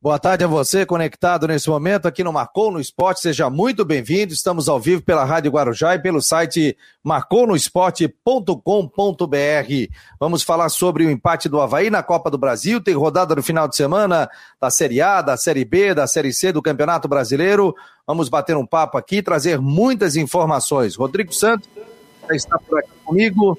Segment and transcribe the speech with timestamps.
[0.00, 3.20] Boa tarde a você, conectado nesse momento aqui no Marcou no Esporte.
[3.20, 4.32] Seja muito bem-vindo.
[4.32, 9.92] Estamos ao vivo pela Rádio Guarujá e pelo site marconosport.com.br.
[10.20, 12.80] Vamos falar sobre o empate do Havaí na Copa do Brasil.
[12.80, 14.30] Tem rodada no final de semana
[14.60, 17.74] da Série A, da Série B, da Série C do Campeonato Brasileiro.
[18.06, 20.94] Vamos bater um papo aqui, trazer muitas informações.
[20.94, 21.68] Rodrigo Santos
[22.30, 23.58] está por aqui comigo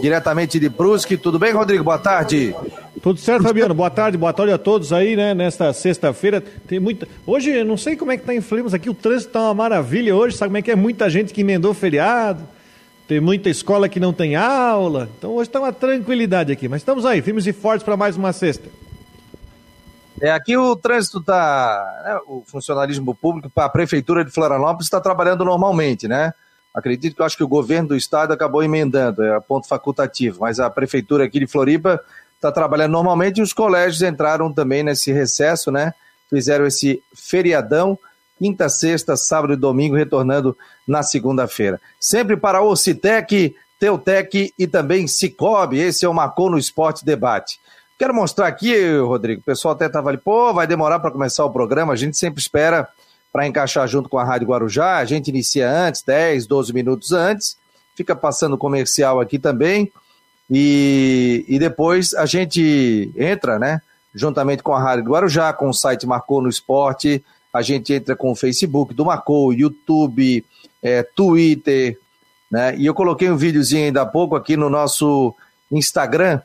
[0.00, 1.16] diretamente de Brusque.
[1.16, 1.84] Tudo bem, Rodrigo?
[1.84, 2.54] Boa tarde.
[3.02, 3.74] Tudo certo, Fabiano.
[3.74, 5.34] Boa tarde, boa tarde a todos aí, né?
[5.34, 7.06] Nesta sexta-feira tem muita.
[7.26, 9.54] Hoje, eu não sei como é que tá em Flemos aqui, o trânsito tá uma
[9.54, 10.76] maravilha hoje, sabe como é que é?
[10.76, 12.42] Muita gente que emendou feriado,
[13.06, 15.08] tem muita escola que não tem aula.
[15.18, 18.32] Então hoje tá uma tranquilidade aqui, mas estamos aí, firmes e fortes para mais uma
[18.32, 18.68] sexta.
[20.20, 22.02] É, aqui o trânsito tá.
[22.04, 26.34] Né, o funcionalismo público para a Prefeitura de Florianópolis está trabalhando normalmente, né?
[26.74, 30.60] Acredito que eu acho que o governo do estado acabou emendando, é ponto facultativo, mas
[30.60, 32.00] a prefeitura aqui de Floripa
[32.36, 35.92] está trabalhando normalmente e os colégios entraram também nesse recesso, né?
[36.28, 37.98] Fizeram esse feriadão,
[38.38, 41.80] quinta, sexta, sábado e domingo, retornando na segunda-feira.
[41.98, 45.78] Sempre para o Citec, Teutec e também Cicobi.
[45.78, 47.60] Esse é o Marcou no Esporte Debate.
[47.98, 51.50] Quero mostrar aqui, Rodrigo, o pessoal até estava ali, pô, vai demorar para começar o
[51.50, 52.88] programa, a gente sempre espera
[53.32, 54.98] para encaixar junto com a Rádio Guarujá.
[54.98, 57.56] A gente inicia antes, 10, 12 minutos antes,
[57.96, 59.92] fica passando comercial aqui também.
[60.50, 63.80] E, e depois a gente entra, né?
[64.12, 68.32] Juntamente com a Rádio Guarujá, com o site Marcou no Esporte, a gente entra com
[68.32, 70.44] o Facebook do Marcou, YouTube,
[70.82, 71.98] é, Twitter,
[72.50, 72.76] né?
[72.76, 75.34] E eu coloquei um videozinho ainda há pouco aqui no nosso
[75.70, 76.40] Instagram,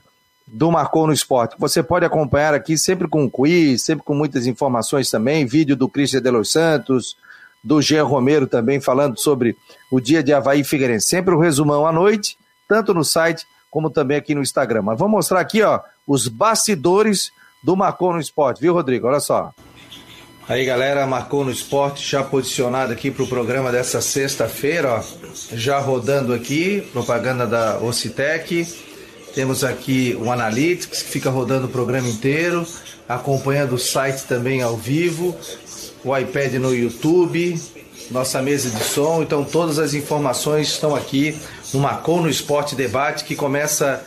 [0.48, 1.56] do Marcou no Esporte.
[1.58, 6.22] Você pode acompanhar aqui sempre com quiz, sempre com muitas informações também, vídeo do Cristian
[6.22, 7.18] de Los Santos,
[7.64, 9.58] do Jean Romero também falando sobre
[9.92, 11.08] o dia de Havaí Figueirense.
[11.08, 14.84] Sempre o um resumão à noite, tanto no site como também aqui no Instagram.
[14.84, 17.32] Mas vamos mostrar aqui, ó, os bastidores
[17.64, 19.08] do Marcou no Esporte, viu, Rodrigo?
[19.08, 19.52] Olha só.
[20.48, 25.04] Aí, galera, marcou no esporte, já posicionado aqui para o programa dessa sexta-feira, ó,
[25.52, 28.64] já rodando aqui, propaganda da Ocitec
[29.36, 32.66] temos aqui o Analytics, que fica rodando o programa inteiro,
[33.08, 35.36] acompanhando o site também ao vivo,
[36.06, 37.60] o iPad no YouTube,
[38.10, 39.22] nossa mesa de som.
[39.22, 41.38] Então, todas as informações estão aqui
[41.74, 44.02] no Macon no Esporte Debate, que começa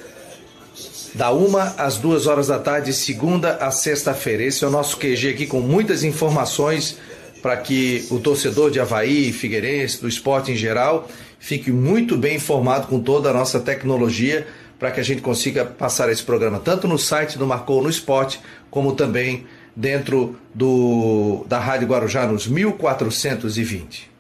[1.15, 4.45] da uma às duas horas da tarde, segunda a sexta-feira.
[4.45, 6.97] Esse é o nosso QG aqui com muitas informações
[7.43, 11.07] para que o torcedor de Havaí, Figueirense, do esporte em geral,
[11.39, 14.47] fique muito bem informado com toda a nossa tecnologia
[14.79, 18.41] para que a gente consiga passar esse programa tanto no site do Marcou no Esporte,
[18.71, 24.11] como também dentro do, da Rádio Guarujá nos 1420.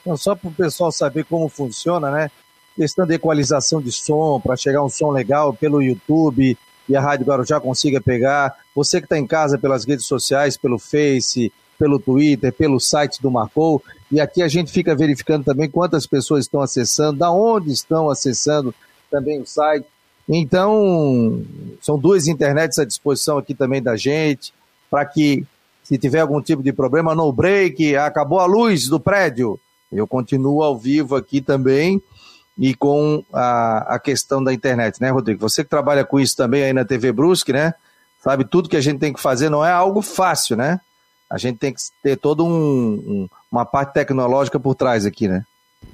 [0.00, 2.30] Então, só para o pessoal saber como funciona, né?
[2.76, 6.56] Questão de equalização de som, para chegar um som legal pelo YouTube
[6.88, 8.54] e a Rádio Guarujá consiga pegar.
[8.74, 13.30] Você que está em casa pelas redes sociais, pelo Face, pelo Twitter, pelo site do
[13.30, 13.82] Marcou.
[14.10, 18.74] E aqui a gente fica verificando também quantas pessoas estão acessando, da onde estão acessando
[19.10, 19.86] também o site.
[20.28, 21.44] Então,
[21.80, 24.52] são duas internets à disposição aqui também da gente,
[24.90, 25.44] para que,
[25.82, 29.58] se tiver algum tipo de problema, no break, acabou a luz do prédio.
[29.90, 32.02] Eu continuo ao vivo aqui também
[32.58, 35.40] e com a, a questão da internet, né, Rodrigo?
[35.40, 37.74] Você que trabalha com isso também aí na TV Brusque, né?
[38.22, 40.80] Sabe, tudo que a gente tem que fazer não é algo fácil, né?
[41.30, 45.44] A gente tem que ter toda um, um, uma parte tecnológica por trás aqui, né?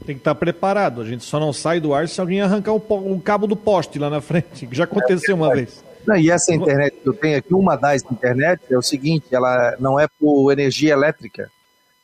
[0.07, 1.01] Tem que estar preparado.
[1.01, 3.99] A gente só não sai do ar se alguém arrancar um, um cabo do poste
[3.99, 5.83] lá na frente, que já aconteceu é, uma vez.
[6.07, 9.77] Não, e essa internet que eu tenho aqui, uma das internet é o seguinte, ela
[9.79, 11.51] não é por energia elétrica.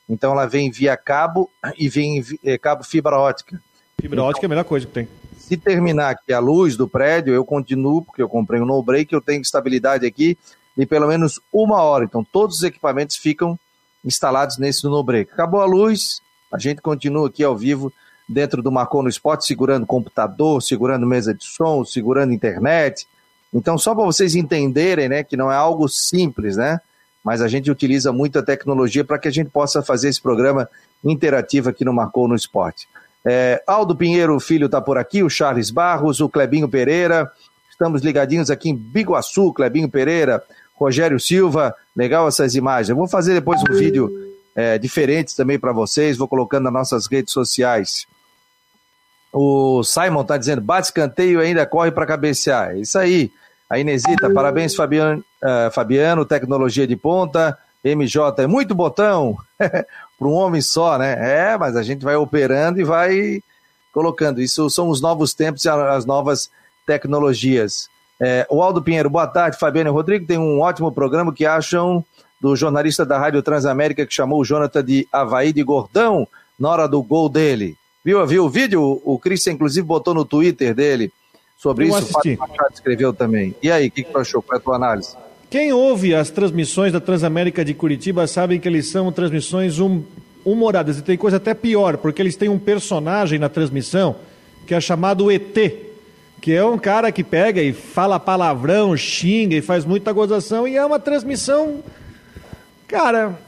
[0.09, 3.61] Então ela vem via cabo e vem é, cabo fibra ótica.
[4.01, 5.09] Fibra então, ótica é a melhor coisa que tem.
[5.37, 9.13] Se terminar aqui a luz do prédio, eu continuo, porque eu comprei um no break,
[9.13, 10.39] eu tenho estabilidade aqui,
[10.79, 12.05] de pelo menos uma hora.
[12.05, 13.59] Então, todos os equipamentos ficam
[14.05, 15.33] instalados nesse no break.
[15.33, 16.21] Acabou a luz,
[16.53, 17.93] a gente continua aqui ao vivo
[18.29, 23.09] dentro do Marcou no Esporte, segurando computador, segurando mesa de som, segurando internet.
[23.53, 26.81] Então, só para vocês entenderem, né, que não é algo simples, né?
[27.25, 30.69] Mas a gente utiliza muita tecnologia para que a gente possa fazer esse programa
[31.03, 32.87] interativo aqui no Marcou no Esporte.
[33.25, 37.31] É, Aldo Pinheiro Filho está por aqui, o Charles Barros, o Clebinho Pereira.
[37.69, 40.43] Estamos ligadinhos aqui em Biguaçu, Clebinho Pereira,
[40.79, 42.91] Rogério Silva, legal essas imagens.
[42.91, 44.11] Eu vou fazer depois um vídeo
[44.55, 48.07] é, diferente também para vocês, vou colocando nas nossas redes sociais.
[49.33, 52.71] O Simon está dizendo, bate escanteio ainda corre para cabecear.
[52.71, 53.31] É isso aí.
[53.69, 57.57] A Inesita, parabéns Fabiano, uh, Fabiano, tecnologia de ponta.
[57.85, 61.17] MJ é muito botão para um homem só, né?
[61.21, 63.43] É, mas a gente vai operando e vai
[63.93, 64.41] colocando.
[64.41, 66.51] Isso são os novos tempos e as novas
[66.87, 67.89] tecnologias.
[68.21, 70.27] É, o Aldo Pinheiro, boa tarde, Fabiano e Rodrigo.
[70.27, 72.05] Tem um ótimo programa que acham
[72.41, 76.27] do jornalista da Rádio Transamérica que chamou o Jonathan de Havaí de Gordão
[76.59, 77.77] na hora do gol dele.
[78.05, 79.01] Viu, viu o vídeo?
[79.05, 81.13] O Christian, inclusive, botou no Twitter dele
[81.57, 81.99] sobre Eu isso.
[81.99, 82.35] Assisti.
[82.35, 83.55] O Fábio Machado escreveu também.
[83.63, 84.43] E aí, o que, que tu achou?
[84.43, 85.17] Qual é a tua análise?
[85.51, 90.03] Quem ouve as transmissões da Transamérica de Curitiba sabe que eles são transmissões hum,
[90.45, 90.99] humoradas.
[90.99, 94.17] E tem coisa até pior, porque eles têm um personagem na transmissão
[94.67, 95.57] que é chamado ET,
[96.41, 100.77] que é um cara que pega e fala palavrão, xinga e faz muita gozação, e
[100.77, 101.83] é uma transmissão.
[102.87, 103.39] Cara,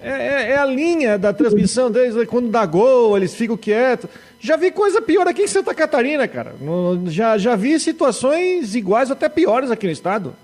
[0.00, 4.08] é, é, é a linha da transmissão deles, quando dá gol, eles ficam quietos.
[4.38, 6.54] Já vi coisa pior aqui em Santa Catarina, cara.
[7.06, 10.34] Já, já vi situações iguais até piores aqui no estado.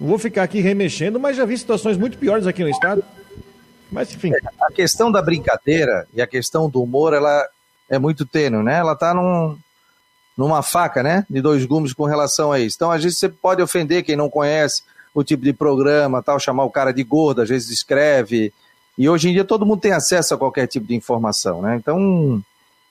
[0.00, 3.02] Não vou ficar aqui remexendo, mas já vi situações muito piores aqui no estado.
[3.90, 4.32] Mas enfim.
[4.60, 7.44] A questão da brincadeira e a questão do humor, ela
[7.88, 8.78] é muito tênue, né?
[8.78, 9.58] Ela tá num,
[10.40, 11.26] numa faca, né?
[11.28, 12.74] De dois gumes com relação a isso.
[12.74, 14.82] Então, às vezes, você pode ofender quem não conhece
[15.12, 18.50] o tipo de programa, tal, chamar o cara de gordo, às vezes escreve.
[18.96, 21.76] E hoje em dia todo mundo tem acesso a qualquer tipo de informação, né?
[21.76, 22.42] Então,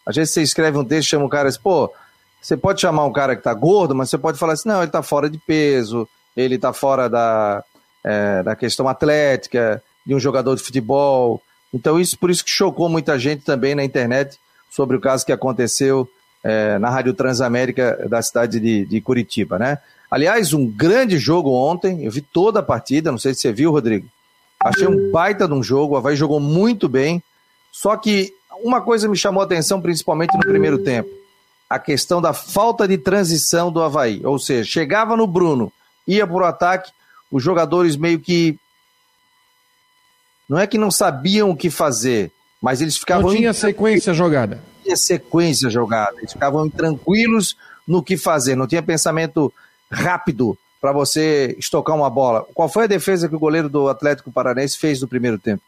[0.06, 1.92] às vezes você escreve um texto, chama o cara assim, pô,
[2.40, 4.92] você pode chamar um cara que tá gordo, mas você pode falar assim, não, ele
[4.92, 6.08] tá fora de peso,
[6.38, 7.64] ele está fora da,
[8.04, 11.42] é, da questão atlética, de um jogador de futebol.
[11.74, 14.38] Então, isso por isso que chocou muita gente também na internet
[14.70, 16.08] sobre o caso que aconteceu
[16.44, 19.78] é, na Rádio Transamérica da cidade de, de, Curitiba, né?
[20.10, 23.72] Aliás, um grande jogo ontem, eu vi toda a partida, não sei se você viu,
[23.72, 24.08] Rodrigo.
[24.60, 27.22] Achei um baita de um jogo, o Havaí jogou muito bem,
[27.72, 28.34] só que
[28.64, 31.10] uma coisa me chamou a atenção, principalmente no primeiro tempo,
[31.70, 35.72] a questão da falta de transição do Havaí, ou seja, chegava no Bruno,
[36.08, 36.92] ia para o ataque,
[37.32, 38.58] os jogadores meio que.
[40.48, 43.30] Não é que não sabiam o que fazer, mas eles ficavam.
[43.30, 44.60] Não tinha sequência jogada.
[44.90, 46.18] Tinha sequência jogada.
[46.18, 47.56] Eles ficavam tranquilos
[47.88, 49.54] no que fazer, não tinha pensamento
[49.92, 52.46] rápido para você estocar uma bola.
[52.54, 55.62] Qual foi a defesa que o goleiro do Atlético Paranaense fez no primeiro tempo?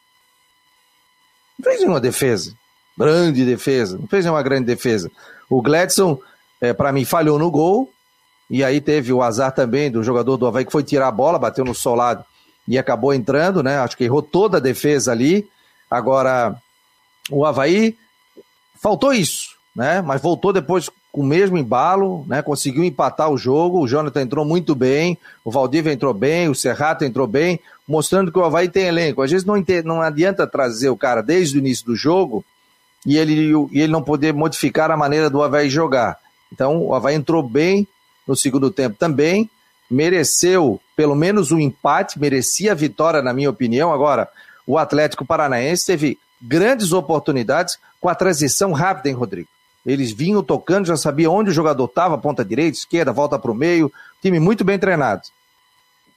[1.57, 2.53] Não fez nenhuma defesa.
[2.97, 3.97] Grande defesa.
[3.97, 5.11] Não fez nenhuma grande defesa.
[5.49, 6.19] O Gladson,
[6.59, 7.91] é, para mim, falhou no gol.
[8.49, 11.39] E aí teve o azar também do jogador do Havaí que foi tirar a bola,
[11.39, 12.25] bateu no solado
[12.67, 13.77] e acabou entrando, né?
[13.77, 15.47] Acho que errou toda a defesa ali.
[15.89, 16.55] Agora,
[17.29, 17.97] o Havaí
[18.81, 20.01] faltou isso, né?
[20.01, 22.41] Mas voltou depois com o mesmo embalo, né?
[22.41, 23.79] Conseguiu empatar o jogo.
[23.79, 28.39] O Jonathan entrou muito bem, o Valdívia entrou bem, o Serrato entrou bem, mostrando que
[28.39, 29.21] o Havaí tem elenco.
[29.21, 29.55] Às vezes não,
[29.85, 32.43] não adianta trazer o cara desde o início do jogo
[33.05, 36.17] e ele, e ele não poder modificar a maneira do Havaí jogar.
[36.51, 37.87] Então, o Havaí entrou bem,
[38.27, 39.49] no segundo tempo também,
[39.89, 43.91] mereceu pelo menos um empate, merecia a vitória, na minha opinião.
[43.91, 44.27] Agora,
[44.65, 49.47] o Atlético Paranaense teve grandes oportunidades com a transição rápida, hein, Rodrigo?
[49.85, 53.55] Eles vinham tocando, já sabia onde o jogador estava, ponta direita, esquerda, volta para o
[53.55, 53.91] meio.
[54.21, 55.23] Time muito bem treinado.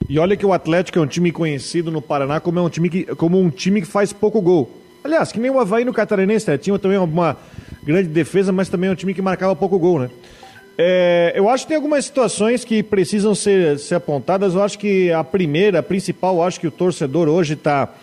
[0.08, 2.90] E olha que o Atlético é um time conhecido no Paraná como, é um, time
[2.90, 4.70] que, como um time que faz pouco gol.
[5.02, 6.58] Aliás, que nem o Havaí no Catarinense, né?
[6.58, 7.36] tinha também uma
[7.82, 10.10] grande defesa, mas também é um time que marcava pouco gol, né?
[10.76, 14.54] É, eu acho que tem algumas situações que precisam ser, ser apontadas.
[14.54, 17.94] Eu acho que a primeira, a principal, eu acho que o torcedor hoje está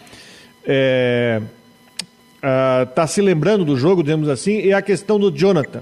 [0.66, 1.42] é,
[2.44, 5.82] uh, tá se lembrando do jogo, digamos assim, é a questão do Jonathan.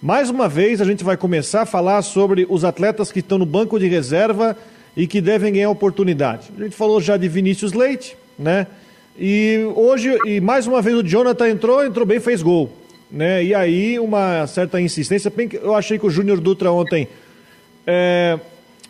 [0.00, 3.46] Mais uma vez, a gente vai começar a falar sobre os atletas que estão no
[3.46, 4.56] banco de reserva
[4.96, 6.50] e que devem ganhar oportunidade.
[6.58, 8.66] A gente falou já de Vinícius Leite, né?
[9.18, 12.70] E hoje, e mais uma vez o Jonathan entrou, entrou bem, fez gol
[13.10, 13.42] né?
[13.44, 15.32] E aí uma certa insistência.
[15.62, 17.08] Eu achei que o Júnior Dutra ontem
[17.86, 18.38] é,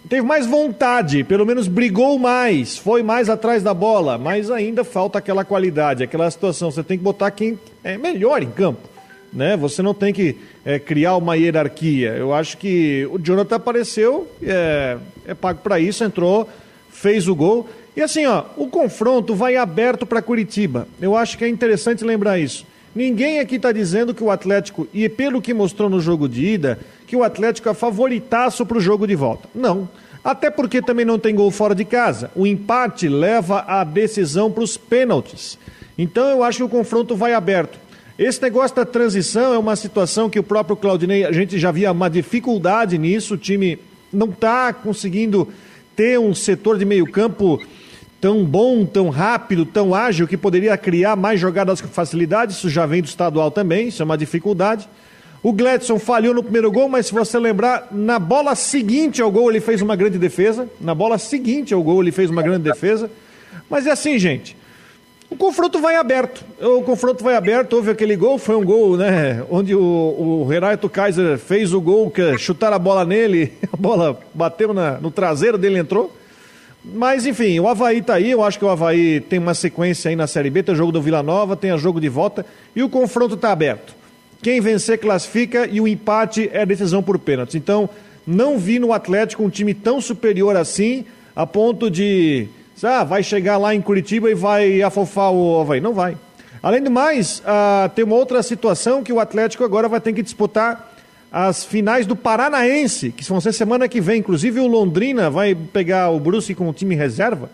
[0.09, 5.19] teve mais vontade, pelo menos brigou mais, foi mais atrás da bola, mas ainda falta
[5.19, 6.71] aquela qualidade, aquela situação.
[6.71, 8.89] Você tem que botar quem é melhor em campo.
[9.33, 9.57] Né?
[9.57, 12.11] Você não tem que é, criar uma hierarquia.
[12.13, 14.97] Eu acho que o Jonathan apareceu, é,
[15.27, 16.49] é pago para isso, entrou,
[16.91, 17.69] fez o gol.
[17.97, 20.87] E assim, ó, o confronto vai aberto para Curitiba.
[21.01, 22.67] Eu acho que é interessante lembrar isso.
[22.97, 26.79] Ninguém aqui está dizendo que o Atlético, e pelo que mostrou no jogo de ida,
[27.07, 29.47] que o Atlético é favoritaço para o jogo de volta.
[29.55, 29.87] Não.
[30.25, 32.31] Até porque também não tem gol fora de casa.
[32.35, 35.59] O empate leva a decisão para os pênaltis.
[35.99, 37.79] Então eu acho que o confronto vai aberto.
[38.19, 41.93] Esse negócio da transição é uma situação que o próprio Claudinei, a gente já via
[41.93, 43.79] uma dificuldade nisso, o time
[44.11, 45.53] não está conseguindo
[45.95, 47.61] ter um setor de meio campo
[48.21, 52.53] tão bom, tão rápido, tão ágil, que poderia criar mais jogadas com facilidade.
[52.53, 54.89] Isso já vem do estadual também, isso é uma dificuldade.
[55.43, 59.51] O Gladson falhou no primeiro gol, mas se você lembrar, na bola seguinte ao gol
[59.51, 60.69] ele fez uma grande defesa.
[60.81, 63.11] Na bola seguinte ao gol ele fez uma grande defesa.
[63.71, 64.57] Mas é assim, gente.
[65.29, 66.45] O confronto vai aberto.
[66.61, 67.75] O confronto vai aberto.
[67.75, 69.45] Houve aquele gol, foi um gol, né?
[69.51, 74.19] Onde o, o Renato Kaiser fez o gol, que chutaram a bola nele, a bola
[74.33, 76.13] bateu na, no traseiro dele entrou.
[76.95, 78.31] Mas enfim, o Havaí tá aí.
[78.31, 80.63] Eu acho que o Havaí tem uma sequência aí na Série B.
[80.63, 82.47] Tem o jogo do Vila Nova, tem o jogo de volta.
[82.75, 83.95] E o confronto tá aberto.
[84.43, 87.57] Quem vencer classifica e o empate é decisão por pênaltis.
[87.57, 87.89] Então,
[88.27, 92.49] não vi no Atlético um time tão superior assim, a ponto de
[92.83, 95.81] ah, vai chegar lá em Curitiba e vai afofar o Havaí.
[95.81, 96.17] Não vai.
[96.63, 100.23] Além do mais, ah, tem uma outra situação que o Atlético agora vai ter que
[100.23, 100.96] disputar
[101.39, 104.21] as finais do Paranaense, que vão ser semana que vem.
[104.21, 107.51] Inclusive o Londrina vai pegar o Brusque com o time reserva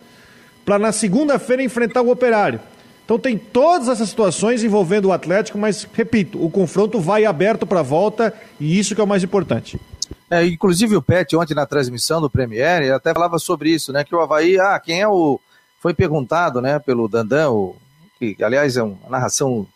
[0.64, 2.60] para na segunda-feira enfrentar o Operário.
[3.04, 7.80] Então tem todas essas situações envolvendo o Atlético, mas repito, o confronto vai aberto para
[7.80, 9.80] a volta e isso que é o mais importante.
[10.30, 14.04] É, inclusive o Pet, ontem na transmissão do Premier, ele até falava sobre isso, né?
[14.04, 15.40] Que o Havaí, ah, quem é o.
[15.80, 17.50] Foi perguntado, né, pelo Dandan,
[18.16, 19.66] que aliás é uma narração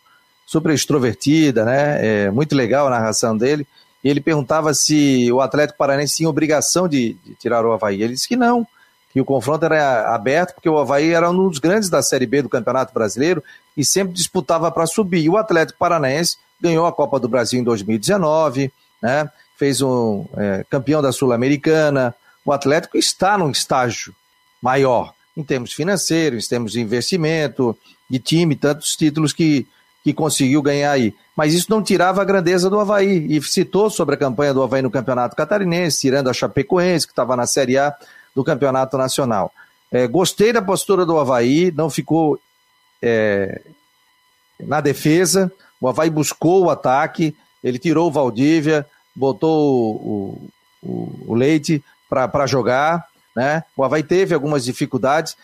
[0.45, 2.27] super extrovertida, né?
[2.27, 3.67] É muito legal a narração dele.
[4.03, 8.01] E ele perguntava se o Atlético Paranense tinha obrigação de, de tirar o Havaí.
[8.01, 8.65] Ele disse que não,
[9.11, 12.41] que o confronto era aberto, porque o Havaí era um dos grandes da Série B
[12.41, 13.43] do Campeonato Brasileiro
[13.75, 15.23] e sempre disputava para subir.
[15.23, 19.29] E o Atlético Paranaense ganhou a Copa do Brasil em 2019, né?
[19.57, 22.13] fez um é, campeão da Sul-Americana.
[22.45, 24.13] O Atlético está num estágio
[24.61, 27.77] maior em termos financeiros, em termos de investimento,
[28.09, 29.67] de time, tantos títulos que,
[30.03, 31.13] que conseguiu ganhar aí.
[31.37, 33.27] Mas isso não tirava a grandeza do Havaí.
[33.29, 37.35] E citou sobre a campanha do Havaí no Campeonato Catarinense, tirando a Chapecoense, que estava
[37.35, 37.95] na Série A
[38.35, 39.53] do Campeonato Nacional.
[39.91, 42.39] É, gostei da postura do Havaí, não ficou
[42.99, 43.61] é,
[44.59, 45.51] na defesa.
[45.79, 48.83] O Havaí buscou o ataque, ele tirou o Valdívia,
[49.15, 50.49] botou o,
[50.81, 53.63] o, o Leite para jogar, né?
[53.75, 55.37] O Havaí teve algumas dificuldades.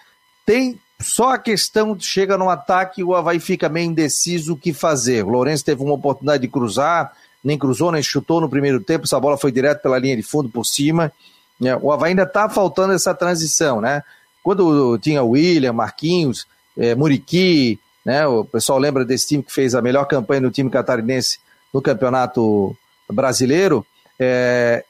[0.44, 5.24] Tem só a questão chega no ataque o Havaí fica meio indeciso o que fazer.
[5.24, 9.20] O Lourenço teve uma oportunidade de cruzar, nem cruzou, nem chutou no primeiro tempo, essa
[9.20, 11.12] bola foi direto pela linha de fundo por cima.
[11.60, 11.78] Né?
[11.82, 14.02] O Havaí ainda está faltando essa transição, né?
[14.42, 18.26] Quando tinha William, Marquinhos, é, Muriqui, né?
[18.28, 21.40] O pessoal lembra desse time que fez a melhor campanha no time catarinense
[21.74, 22.76] no campeonato
[23.12, 23.86] brasileiro,
[24.24, 24.84] é,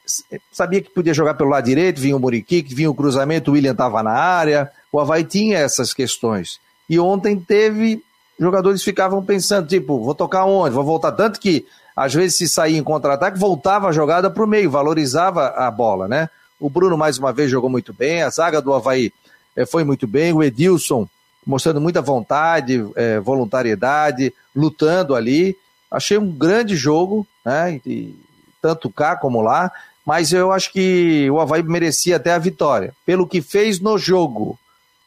[0.52, 3.72] sabia que podia jogar pelo lado direito, vinha o Muriqui, vinha o cruzamento, o William
[3.72, 6.60] estava na área, o Havaí tinha essas questões.
[6.88, 8.02] E ontem teve,
[8.38, 10.74] jogadores ficavam pensando, tipo, vou tocar onde?
[10.74, 11.12] Vou voltar.
[11.12, 15.48] Tanto que, às vezes, se saía em contra-ataque, voltava a jogada para o meio, valorizava
[15.48, 16.28] a bola, né?
[16.60, 19.12] O Bruno, mais uma vez, jogou muito bem, a zaga do Havaí
[19.56, 21.08] é, foi muito bem, o Edilson
[21.46, 25.56] mostrando muita vontade, é, voluntariedade, lutando ali.
[25.90, 27.80] Achei um grande jogo, né?
[27.86, 28.14] E,
[28.64, 29.70] tanto cá como lá,
[30.06, 34.58] mas eu acho que o Havaí merecia até a vitória, pelo que fez no jogo,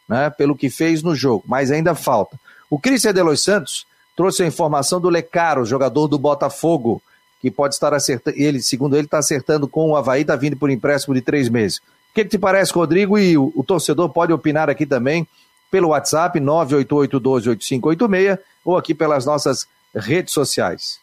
[0.07, 0.29] né?
[0.29, 2.39] Pelo que fez no jogo, mas ainda falta.
[2.69, 7.01] O Cristian de Los Santos trouxe a informação do Lecaro, jogador do Botafogo,
[7.41, 10.69] que pode estar acertando, ele, segundo ele, está acertando com o Havaí, está vindo por
[10.69, 11.79] empréstimo de três meses.
[11.79, 11.81] O
[12.13, 13.17] que, que te parece, Rodrigo?
[13.17, 15.27] E o, o torcedor pode opinar aqui também
[15.71, 20.99] pelo WhatsApp 988128586 ou aqui pelas nossas redes sociais.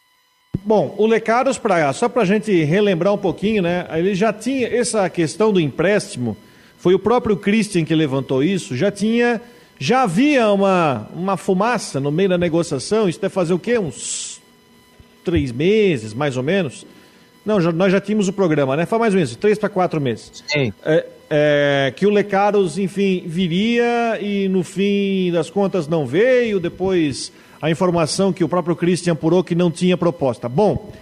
[0.63, 3.87] Bom, o Lecaros, pra, só para a gente relembrar um pouquinho, né?
[3.93, 6.37] Ele já tinha essa questão do empréstimo,
[6.79, 9.41] foi o próprio Christian que levantou isso, já tinha,
[9.79, 13.79] já havia uma, uma fumaça no meio da negociação, isso deve fazer o quê?
[13.79, 14.41] Uns
[15.25, 16.87] três meses, mais ou menos.
[17.45, 18.87] Não, já, nós já tínhamos o programa, né?
[18.87, 20.45] Foi mais ou menos, três para quatro meses.
[20.47, 20.73] Sim.
[20.85, 27.33] É, é, que o Lecaros, enfim, viria e no fim das contas não veio, depois
[27.65, 30.51] a informação que o próprio Christian apurou que não tinha proposta.
[30.51, 30.93] Bom,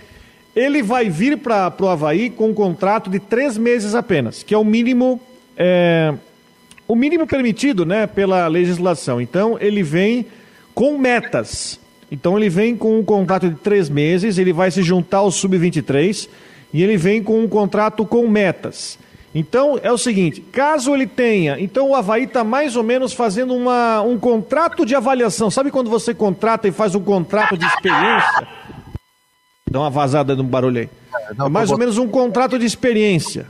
[0.54, 4.56] ele vai vir para o Havaí com um contrato de três meses apenas, que é
[4.56, 5.20] o mínimo.
[5.56, 6.14] É,
[6.86, 9.20] o mínimo permitido né, pela legislação.
[9.20, 10.24] Então, ele vem
[10.72, 11.80] com metas.
[12.12, 16.28] Então, ele vem com um contrato de três meses, ele vai se juntar ao Sub-23
[16.72, 19.00] e ele vem com um contrato com metas.
[19.34, 23.54] Então é o seguinte: caso ele tenha, então o Havaí está mais ou menos fazendo
[23.54, 25.50] uma, um contrato de avaliação.
[25.50, 28.48] Sabe quando você contrata e faz um contrato de experiência?
[29.70, 30.90] Dá uma vazada no barulho aí.
[31.38, 33.46] É, é mais ou menos um contrato de experiência.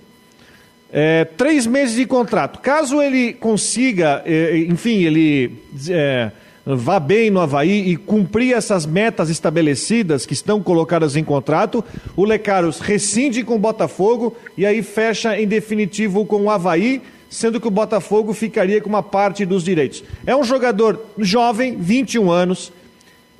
[0.92, 2.60] É, três meses de contrato.
[2.60, 5.58] Caso ele consiga, é, enfim, ele
[5.88, 6.30] é,
[6.64, 11.84] vá bem no Havaí e cumprir essas metas estabelecidas que estão colocadas em contrato,
[12.16, 17.60] o Lecaros rescinde com o Botafogo e aí fecha em definitivo com o Havaí, sendo
[17.60, 20.04] que o Botafogo ficaria com uma parte dos direitos.
[20.26, 22.72] É um jogador jovem, 21 anos,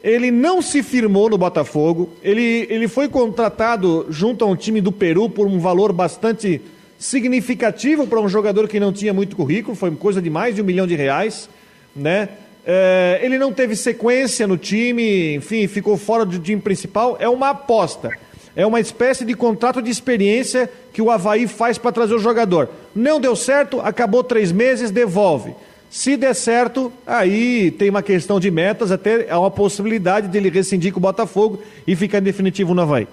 [0.02, 4.90] ele não se firmou no Botafogo, ele, ele foi contratado junto a um time do
[4.90, 6.60] Peru por um valor bastante
[6.98, 10.64] significativo para um jogador que não tinha muito currículo, foi coisa de mais de um
[10.64, 11.48] milhão de reais,
[11.94, 12.28] né?
[12.64, 17.16] É, ele não teve sequência no time, enfim, ficou fora do time principal.
[17.18, 18.10] É uma aposta.
[18.54, 22.68] É uma espécie de contrato de experiência que o Havaí faz para trazer o jogador.
[22.94, 25.54] Não deu certo, acabou três meses, devolve.
[25.90, 30.92] Se der certo, aí tem uma questão de metas, até há uma possibilidade dele rescindir
[30.92, 33.08] com o Botafogo e ficar em definitivo no Havaí.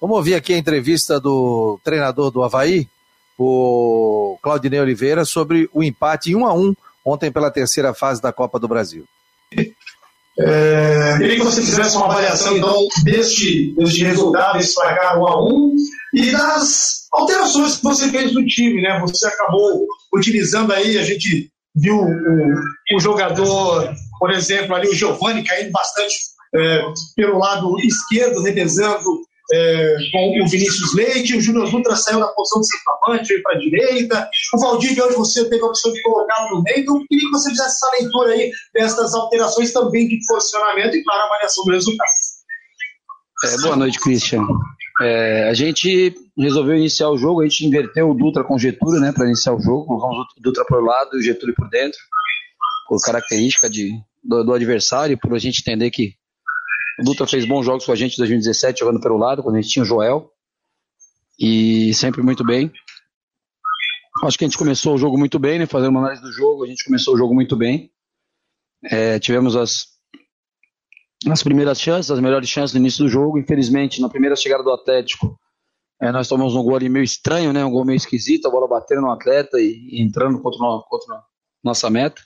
[0.00, 2.88] Vamos ouvir aqui a entrevista do treinador do Havaí,
[3.38, 6.74] o Claudinei Oliveira, sobre o empate em 1 a 1
[7.08, 9.04] ontem pela terceira fase da Copa do Brasil.
[10.40, 15.44] É, queria que você fizesse uma avaliação, então, deste, deste resultado, desse placar 1 a
[15.44, 15.76] 1
[16.14, 19.00] e das alterações que você fez no time, né?
[19.00, 25.42] Você acabou utilizando aí, a gente viu o, o jogador, por exemplo, ali o Giovanni
[25.42, 26.14] caindo bastante
[26.54, 26.82] é,
[27.16, 29.04] pelo lado esquerdo, revezando
[29.52, 33.56] é, com o Vinícius Leite, o Júnior Dutra saiu da posição de centroavante, veio para
[33.56, 37.24] a direita, o Valdívia hoje você teve a opção de colocar no meio, então queria
[37.24, 41.72] que você fizesse essa leitura aí dessas alterações também de posicionamento e, claro, avaliação do
[41.72, 42.08] resultado.
[43.44, 44.44] É, boa noite, Christian.
[45.00, 49.00] É, a gente resolveu iniciar o jogo, a gente inverteu o Dutra com o Getúlio,
[49.00, 51.98] né, para iniciar o jogo, colocamos o Dutra por lado e o Getúlio por dentro,
[52.88, 56.17] por característica de, do, do adversário, por a gente entender que
[56.98, 59.60] o Dutra fez bons jogos com a gente em 2017, jogando pelo lado, quando a
[59.60, 60.30] gente tinha o Joel.
[61.38, 62.72] E sempre muito bem.
[64.24, 65.66] Acho que a gente começou o jogo muito bem, né?
[65.66, 67.92] Fazendo uma análise do jogo, a gente começou o jogo muito bem.
[68.84, 69.86] É, tivemos as,
[71.30, 73.38] as primeiras chances, as melhores chances no início do jogo.
[73.38, 75.38] Infelizmente, na primeira chegada do Atlético,
[76.02, 77.64] é, nós tomamos um gol ali meio estranho, né?
[77.64, 81.22] Um gol meio esquisito, a bola batendo no atleta e, e entrando contra, no, contra
[81.62, 82.20] nossa meta.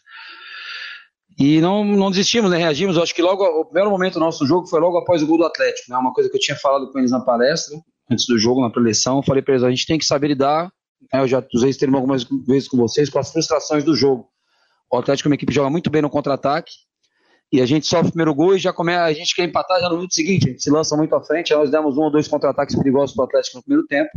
[1.38, 2.58] E não, não desistimos, né?
[2.58, 2.96] Reagimos.
[2.96, 5.38] Eu acho que logo o primeiro momento do nosso jogo foi logo após o gol
[5.38, 5.96] do Atlético, né?
[5.96, 7.78] Uma coisa que eu tinha falado com eles na palestra,
[8.10, 9.18] antes do jogo, na preleção.
[9.18, 10.70] Eu falei para eles: a gente tem que saber lidar.
[11.12, 11.20] Né?
[11.20, 14.28] Eu já usei esse termo algumas vezes com vocês, com as frustrações do jogo.
[14.90, 16.72] O Atlético é uma equipe que joga muito bem no contra-ataque.
[17.50, 19.88] E a gente sofre o primeiro gol e já começa, a gente quer empatar já
[19.88, 20.46] no minuto seguinte.
[20.46, 21.52] A gente se lança muito à frente.
[21.54, 24.10] Nós demos um ou dois contra-ataques perigosos para o Atlético no primeiro tempo.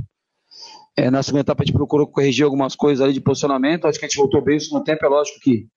[0.98, 3.86] É, na segunda etapa a gente procurou corrigir algumas coisas ali de posicionamento.
[3.86, 5.06] Acho que a gente voltou bem no segundo tempo.
[5.06, 5.68] É lógico que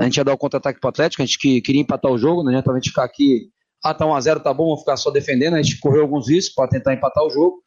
[0.00, 2.16] a gente ia dar o contra-ataque para o Atlético, a gente que, queria empatar o
[2.16, 3.50] jogo, não adianta a gente ficar aqui,
[3.84, 6.68] ah, tá 1x0, tá bom, vamos ficar só defendendo, a gente correu alguns riscos para
[6.70, 7.62] tentar empatar o jogo.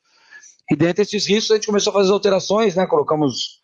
[0.71, 2.87] E dentro desses riscos a gente começou a fazer as alterações, né?
[2.87, 3.61] Colocamos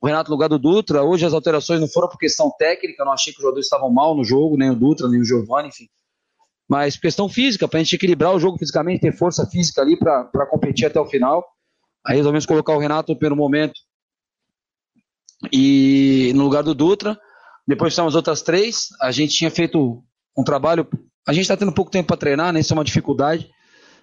[0.00, 1.02] o Renato no lugar do Dutra.
[1.02, 4.14] Hoje as alterações não foram por questão técnica, não achei que os jogadores estavam mal
[4.14, 5.88] no jogo, nem o Dutra, nem o Giovanni, enfim.
[6.68, 10.46] Mas questão física, para a gente equilibrar o jogo fisicamente, ter força física ali para
[10.46, 11.44] competir até o final.
[12.06, 13.80] Aí resolvemos colocar o Renato primeiro momento
[15.52, 17.18] e no lugar do Dutra.
[17.66, 18.88] Depois tivemos outras três.
[19.00, 20.02] A gente tinha feito
[20.36, 20.86] um trabalho.
[21.26, 22.60] A gente está tendo pouco tempo para treinar, né?
[22.60, 23.48] Isso é uma dificuldade.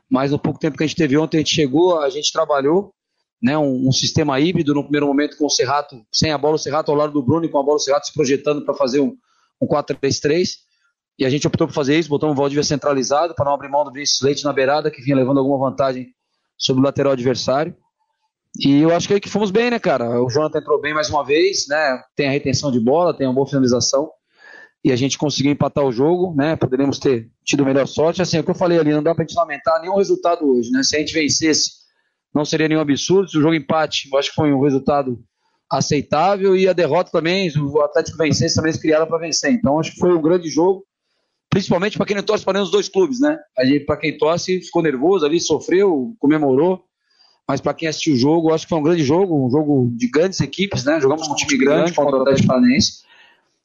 [0.10, 2.94] Mas no pouco tempo que a gente teve ontem, a gente chegou, a gente trabalhou
[3.42, 6.60] né, um, um, sistema híbrido no primeiro momento com o Serrato, sem a bola, o
[6.60, 9.00] Serrato ao lado do Bruno e com a bola o Serrato se projetando para fazer
[9.00, 9.16] um,
[9.62, 10.56] um 4-3-3.
[11.18, 13.84] E a gente optou por fazer isso, botamos o Valdívia centralizado para não abrir mão
[13.84, 16.08] do Vinícius Leite na beirada, que vinha levando alguma vantagem
[16.58, 17.76] sobre o lateral adversário.
[18.58, 20.22] E eu acho que aí que fomos bem, né, cara?
[20.22, 22.02] O Jonathan entrou bem mais uma vez, né?
[22.16, 24.10] Tem a retenção de bola, tem uma boa finalização.
[24.84, 26.56] E a gente conseguiu empatar o jogo, né?
[26.56, 28.22] Poderíamos ter tido melhor sorte.
[28.22, 30.72] Assim, é o que eu falei ali, não dá pra gente lamentar nenhum resultado hoje,
[30.72, 30.84] né?
[30.84, 31.72] Se a gente vencesse,
[32.34, 33.30] não seria nenhum absurdo.
[33.30, 35.20] Se o jogo empate, eu acho que foi um resultado
[35.72, 36.56] aceitável.
[36.56, 39.52] E a derrota também, se o Atlético vencesse, também eles criaram para vencer.
[39.52, 40.84] Então acho que foi um grande jogo.
[41.50, 43.38] Principalmente para quem não torce para nenhum dos dois clubes, né?
[43.86, 46.89] Para quem torce, ficou nervoso ali, sofreu, comemorou
[47.50, 50.08] mas para quem assistiu o jogo, acho que foi um grande jogo, um jogo de
[50.08, 51.02] grandes equipes, né?
[51.02, 53.00] Jogamos com um time grande contra o Atlético Paranaense,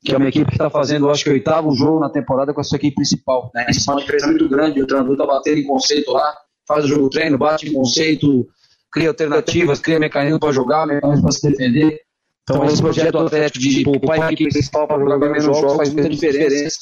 [0.02, 2.62] que é uma equipe que está fazendo, acho que, o oitavo jogo na temporada com
[2.62, 3.50] a sua equipe principal.
[3.54, 3.66] Né?
[3.68, 6.34] Isso é uma diferença muito grande, o treinador está batendo em conceito lá,
[6.66, 8.48] faz o jogo treino, bate em conceito,
[8.90, 12.00] cria alternativas, cria mecanismo para jogar, mecanismo para se defender.
[12.42, 15.92] Então, esse projeto do Atlético de poupar a equipe principal para jogar menos jogos faz
[15.92, 16.78] muita diferença.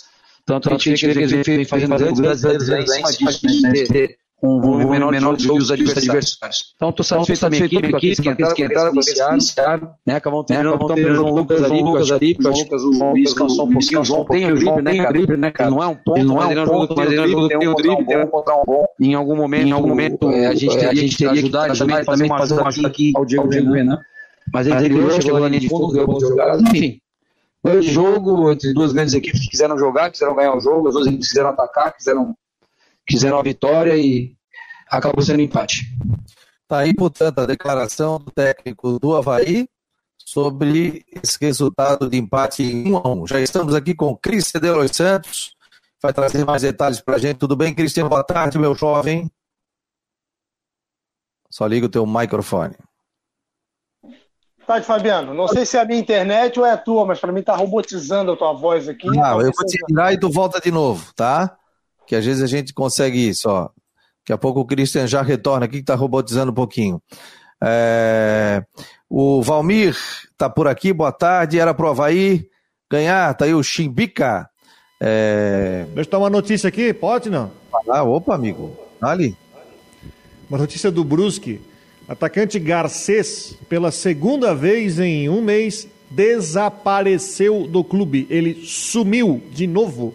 [0.47, 3.73] Tanto a gente vê que eles vem fazendo grandes grandes aí em cima disso, né?
[3.73, 6.39] De com um volume menor, menor de jogos adversários.
[6.75, 10.17] Então, estou satisfeito com a minha equipe, que entraram, que entraram, iniciaram, né?
[10.17, 13.73] Acabam tendo, estão perdendo o Lucas ali, Lucas ali, o Lucas, o Luiz cansou um
[13.73, 15.37] pouquinho, o João tem o drible, né, cara?
[15.37, 15.71] né, cara?
[15.71, 17.75] Não é um ponto, não é um ponto, mas ele é um jogo tem o
[17.75, 18.85] drible, tem um contra um bom.
[19.01, 22.89] Em algum momento, em algum momento, a gente teria que ajudar também, fazer uma ajuda
[22.89, 23.99] aqui ao Diego Renan.
[24.53, 26.99] Mas ele chegou, chegou na linha de fundo, deu algumas jogadas, enfim.
[27.63, 31.07] Foi jogo entre duas grandes equipes que quiseram jogar, quiseram ganhar o jogo, as duas
[31.07, 32.35] equipes quiseram atacar, quiseram,
[33.07, 34.37] quiseram a vitória e
[34.89, 35.87] acabou sendo empate.
[36.69, 39.69] Tá aí, portanto, a declaração do técnico do Havaí
[40.19, 43.27] sobre esse resultado de empate em 1 a 1.
[43.27, 45.55] Já estamos aqui com Cristian de Los Santos,
[46.01, 47.39] vai trazer mais detalhes para a gente.
[47.39, 48.09] Tudo bem, Cristian?
[48.09, 49.31] Boa tarde, meu jovem.
[51.51, 52.75] Só liga o teu microfone.
[54.67, 55.35] tarde, Fabiano.
[55.35, 57.55] Não sei se é a minha internet ou é a tua, mas para mim tá
[57.55, 59.09] robotizando a tua voz aqui.
[59.09, 61.59] Não, eu vou te tirar e tu volta de novo, tá?
[62.07, 63.71] Que às vezes a gente consegue isso, ó.
[64.23, 67.03] Daqui a pouco o Christian já retorna aqui, que tá robotizando um pouquinho.
[67.63, 68.63] É...
[69.09, 69.97] O Valmir
[70.37, 71.59] tá por aqui, boa tarde.
[71.59, 72.47] Era pro Havaí
[72.91, 74.49] ganhar, tá aí o Chimbica.
[75.01, 75.87] É...
[75.95, 77.51] Deixa eu dar uma notícia aqui, pode não?
[77.89, 78.77] Ah, opa, amigo.
[79.01, 79.37] Ali.
[80.49, 81.61] Uma notícia do Brusque.
[82.09, 88.27] Atacante Garcês, pela segunda vez em um mês, desapareceu do clube.
[88.29, 90.15] Ele sumiu de novo.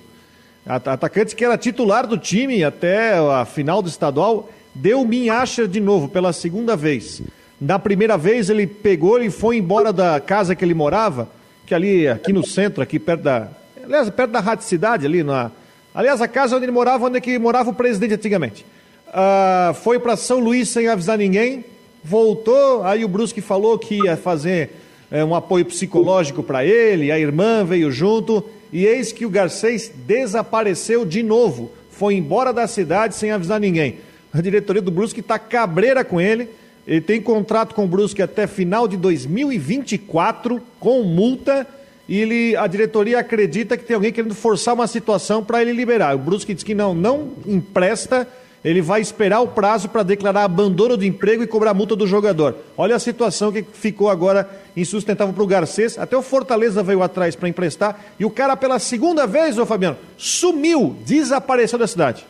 [0.68, 6.10] Atacante que era titular do time até a final do estadual, deu minhacha de novo
[6.10, 7.22] pela segunda vez.
[7.60, 11.30] Na primeira vez ele pegou e foi embora da casa que ele morava,
[11.66, 13.48] que ali aqui no centro, aqui perto da,
[13.84, 15.52] aliás, perto da Rádio Cidade ali na,
[15.96, 18.66] aliás, a casa onde ele morava, onde é que morava o presidente antigamente.
[19.08, 21.64] Uh, foi para São Luís sem avisar ninguém,
[22.04, 24.70] voltou, aí o Brusque falou que ia fazer
[25.10, 29.92] é, um apoio psicológico para ele, a irmã veio junto, e eis que o Garcês
[30.06, 34.00] desapareceu de novo, foi embora da cidade sem avisar ninguém.
[34.34, 36.50] A diretoria do Brusque está cabreira com ele,
[36.86, 41.68] ele tem contrato com o Brusque até final de 2024, com multa,
[42.08, 46.16] e ele, a diretoria acredita que tem alguém querendo forçar uma situação para ele liberar.
[46.16, 48.28] O Brusque diz que não, não empresta
[48.64, 52.56] ele vai esperar o prazo para declarar abandono do emprego e cobrar multa do jogador.
[52.78, 55.98] Olha a situação que ficou agora insustentável para o Garcês.
[55.98, 58.00] Até o Fortaleza veio atrás para emprestar.
[58.20, 62.26] E o cara, pela segunda vez, ô Fabiano, sumiu, desapareceu da cidade.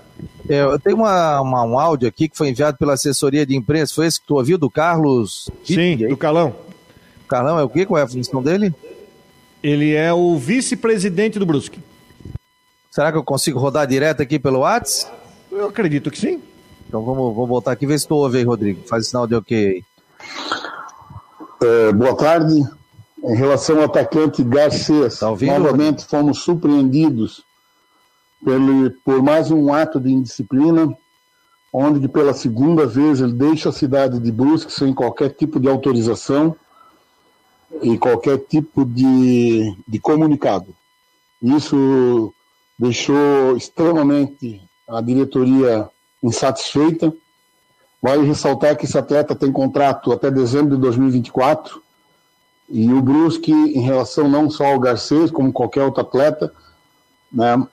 [0.49, 3.93] É, eu tenho uma, uma, um áudio aqui que foi enviado pela assessoria de imprensa.
[3.93, 5.49] Foi esse que tu ouviu, do Carlos?
[5.63, 6.55] Sim, do Calão.
[7.27, 7.85] Calão é o quê?
[7.85, 8.73] Qual é a função dele?
[9.61, 11.79] Ele é o vice-presidente do Brusque.
[12.91, 15.16] Será que eu consigo rodar direto aqui pelo WhatsApp?
[15.57, 16.39] Eu acredito que sim.
[16.87, 18.87] Então vamos, vamos voltar aqui e ver se tu ouve aí, Rodrigo.
[18.87, 19.83] Faz sinal de ok.
[21.63, 22.63] É, boa tarde.
[23.23, 26.09] Em relação ao atacante Garcês, tá ouvindo, novamente Rodrigo?
[26.09, 27.43] fomos surpreendidos
[28.45, 30.95] pelo, por mais um ato de indisciplina,
[31.73, 36.55] onde pela segunda vez ele deixa a cidade de Brusque sem qualquer tipo de autorização
[37.81, 40.75] e qualquer tipo de, de comunicado.
[41.41, 42.31] Isso
[42.77, 45.89] deixou extremamente a diretoria
[46.23, 47.13] insatisfeita.
[48.01, 51.81] Vale ressaltar que esse atleta tem contrato até dezembro de 2024
[52.69, 56.53] e o Brusque, em relação não só ao Garcês, como qualquer outro atleta,
[57.31, 57.65] né,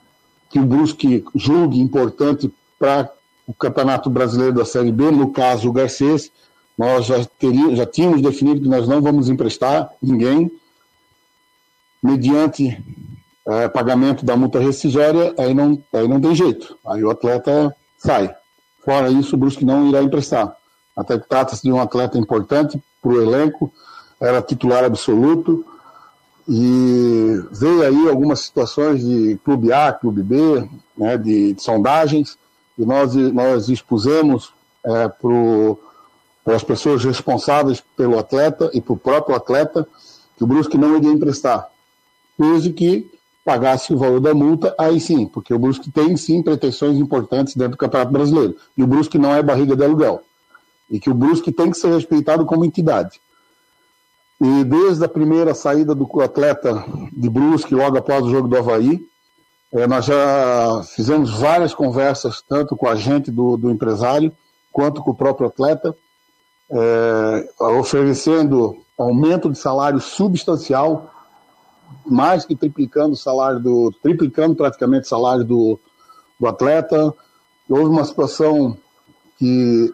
[0.49, 3.11] que o Brusque julgue importante para
[3.45, 6.31] o Campeonato Brasileiro da Série B, no caso o Garcês,
[6.77, 10.49] nós já, teríamos, já tínhamos definido que nós não vamos emprestar ninguém,
[12.01, 12.81] mediante
[13.47, 16.77] é, pagamento da multa rescisória, aí não, aí não tem jeito.
[16.85, 18.33] Aí o atleta sai.
[18.83, 20.55] Fora isso, o Brusque não irá emprestar.
[20.95, 23.71] Até que trata-se de um atleta importante para o elenco,
[24.19, 25.65] era titular absoluto,
[26.47, 32.37] e veio aí algumas situações de clube A, clube B, né, de, de sondagens,
[32.77, 34.53] e nós, nós expusemos
[34.83, 35.07] é,
[36.43, 39.87] para as pessoas responsáveis pelo atleta e para o próprio atleta
[40.37, 41.69] que o Brusque não iria emprestar.
[42.37, 43.09] Desde que
[43.45, 47.73] pagasse o valor da multa, aí sim, porque o Brusque tem sim pretensões importantes dentro
[47.73, 48.55] do Campeonato Brasileiro.
[48.75, 50.21] E o Brusque não é barriga de aluguel.
[50.89, 53.21] E que o Brusque tem que ser respeitado como entidade.
[54.41, 58.99] E desde a primeira saída do atleta de Brusque, logo após o jogo do Havaí,
[59.71, 64.31] é, nós já fizemos várias conversas, tanto com a gente do, do empresário,
[64.71, 65.95] quanto com o próprio atleta,
[66.71, 71.11] é, oferecendo aumento de salário substancial
[72.05, 73.91] mais que triplicando o salário do.
[74.01, 75.79] triplicando praticamente o salário do,
[76.39, 77.13] do atleta.
[77.69, 78.77] Houve uma situação
[79.37, 79.93] que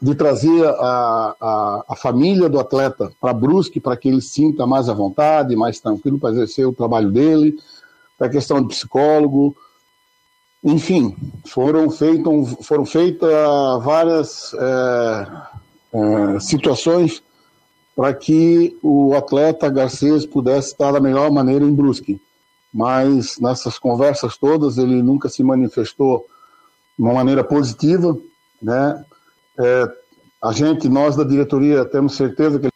[0.00, 4.88] de trazer a, a, a família do atleta para Brusque, para que ele sinta mais
[4.88, 7.56] à vontade, mais tranquilo para exercer o trabalho dele,
[8.18, 9.56] para a questão de psicólogo.
[10.62, 13.30] Enfim, foram, feito, foram feitas
[13.82, 15.26] várias é,
[15.94, 17.22] é, situações
[17.94, 22.20] para que o atleta Garcês pudesse estar da melhor maneira em Brusque.
[22.72, 26.26] Mas nessas conversas todas ele nunca se manifestou
[26.98, 28.16] de uma maneira positiva,
[28.60, 29.04] né?
[29.58, 29.92] É,
[30.42, 32.68] a gente, nós da diretoria, temos certeza que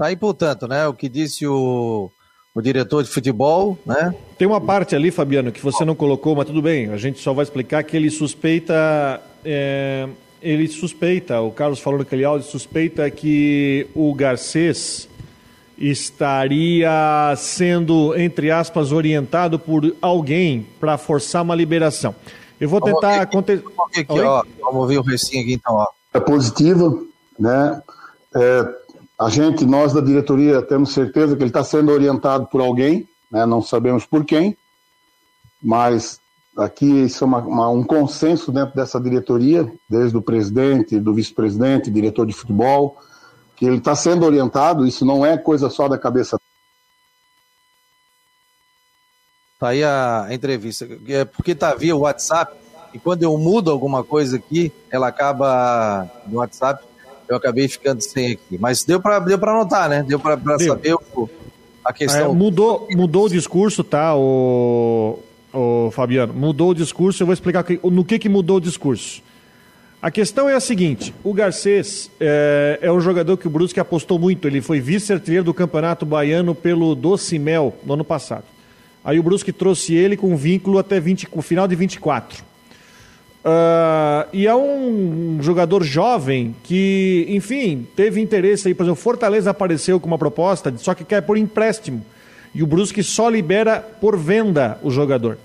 [0.00, 0.86] Tá aí, portanto, né?
[0.86, 2.10] O que disse o,
[2.54, 4.14] o diretor de futebol, né?
[4.38, 6.90] Tem uma parte ali, Fabiano, que você não colocou, mas tudo bem.
[6.90, 10.08] A gente só vai explicar que ele suspeita é,
[10.42, 15.08] ele suspeita, o Carlos falou naquele áudio, suspeita que o Garcês
[15.78, 22.14] estaria sendo, entre aspas, orientado por alguém para forçar uma liberação.
[22.60, 23.28] Eu vou tentar...
[23.32, 23.50] Vamos,
[23.96, 25.74] aqui, ó, vamos ver o recinho aqui então.
[25.74, 25.86] Ó.
[26.12, 27.80] É positivo, né?
[28.34, 28.74] É,
[29.18, 33.46] a gente, nós da diretoria, temos certeza que ele está sendo orientado por alguém, né?
[33.46, 34.56] não sabemos por quem,
[35.62, 36.20] mas
[36.56, 41.90] aqui isso é uma, uma, um consenso dentro dessa diretoria, desde o presidente, do vice-presidente,
[41.90, 42.96] diretor de futebol,
[43.56, 46.38] que ele está sendo orientado, isso não é coisa só da cabeça.
[49.58, 52.56] Tá aí a entrevista, é porque tá via WhatsApp,
[52.94, 56.84] e quando eu mudo alguma coisa aqui, ela acaba no WhatsApp,
[57.28, 58.58] eu acabei ficando sem aqui.
[58.58, 60.02] Mas deu para deu para anotar, né?
[60.02, 61.30] Deu para saber o,
[61.84, 62.32] a questão.
[62.32, 65.20] É, mudou, mudou o discurso, tá, o,
[65.52, 66.32] o Fabiano?
[66.32, 69.22] Mudou o discurso, eu vou explicar no que, que mudou o discurso.
[70.02, 74.18] A questão é a seguinte: o Garcês é, é um jogador que o Brusque apostou
[74.18, 74.48] muito.
[74.48, 78.44] Ele foi vice-artilheiro do Campeonato Baiano pelo Docimel no ano passado.
[79.04, 82.50] Aí o Brusque trouxe ele com vínculo até 20, o final de 24.
[83.42, 88.74] Uh, e é um jogador jovem que, enfim, teve interesse aí.
[88.74, 92.04] Por exemplo, Fortaleza apareceu com uma proposta, só que quer por empréstimo.
[92.54, 95.38] E o Brusque só libera por venda o jogador.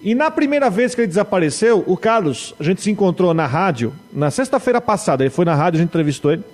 [0.00, 3.92] E na primeira vez que ele desapareceu, o Carlos, a gente se encontrou na rádio,
[4.12, 6.44] na sexta-feira passada, ele foi na rádio, a gente entrevistou ele,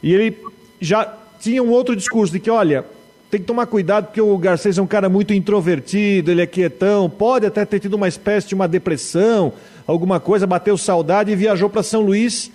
[0.00, 0.38] e ele
[0.80, 2.84] já tinha um outro discurso de que, olha,
[3.30, 7.10] tem que tomar cuidado porque o Garcês é um cara muito introvertido, ele é quietão,
[7.10, 9.52] pode até ter tido uma espécie de uma depressão,
[9.84, 12.50] alguma coisa, bateu saudade e viajou para São Luís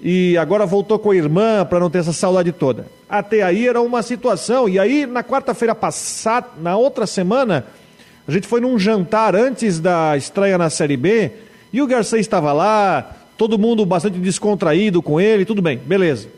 [0.00, 2.86] e agora voltou com a irmã para não ter essa saudade toda.
[3.08, 7.66] Até aí era uma situação, e aí na quarta-feira passada, na outra semana,
[8.26, 11.30] a gente foi num jantar antes da estreia na Série B
[11.72, 16.28] e o Garcia estava lá, todo mundo bastante descontraído com ele, tudo bem, beleza.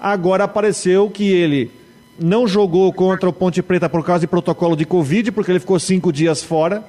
[0.00, 1.70] Agora apareceu que ele
[2.18, 5.78] não jogou contra o Ponte Preta por causa de protocolo de Covid, porque ele ficou
[5.78, 6.84] cinco dias fora.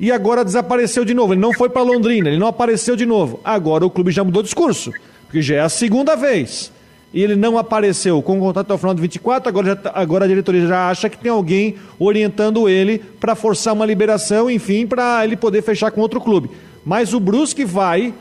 [0.00, 1.32] E agora desapareceu de novo.
[1.32, 3.40] Ele não foi para Londrina, ele não apareceu de novo.
[3.44, 4.92] Agora o clube já mudou discurso,
[5.28, 6.72] porque já é a segunda vez
[7.12, 9.92] e ele não apareceu com o contrato até o final de 24, agora, já, tá,
[9.94, 14.86] agora a diretoria já acha que tem alguém orientando ele para forçar uma liberação, enfim,
[14.86, 16.50] para ele poder fechar com outro clube.
[16.84, 18.14] Mas o Brusque vai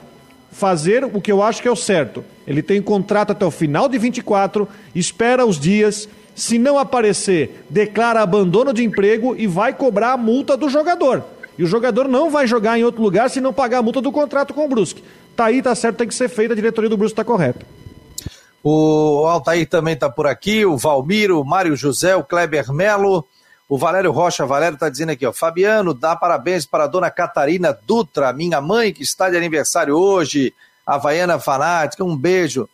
[0.51, 2.23] fazer o que eu acho que é o certo.
[2.45, 8.21] Ele tem contrato até o final de 24, espera os dias, se não aparecer, declara
[8.21, 11.23] abandono de emprego e vai cobrar a multa do jogador.
[11.57, 14.11] E o jogador não vai jogar em outro lugar se não pagar a multa do
[14.11, 15.03] contrato com o Brusque.
[15.37, 17.63] Tá aí, tá certo, tem que ser feito, a diretoria do Brusque está correta.
[18.63, 23.23] O Altair também está por aqui, o Valmiro, o Mário José, o Kleber Melo,
[23.69, 24.47] o Valério Rocha.
[24.47, 28.91] Valério está dizendo aqui, ó, Fabiano, dá parabéns para a dona Catarina Dutra, minha mãe,
[28.91, 32.03] que está de aniversário hoje, Havaiana Fanática.
[32.03, 32.67] Um beijo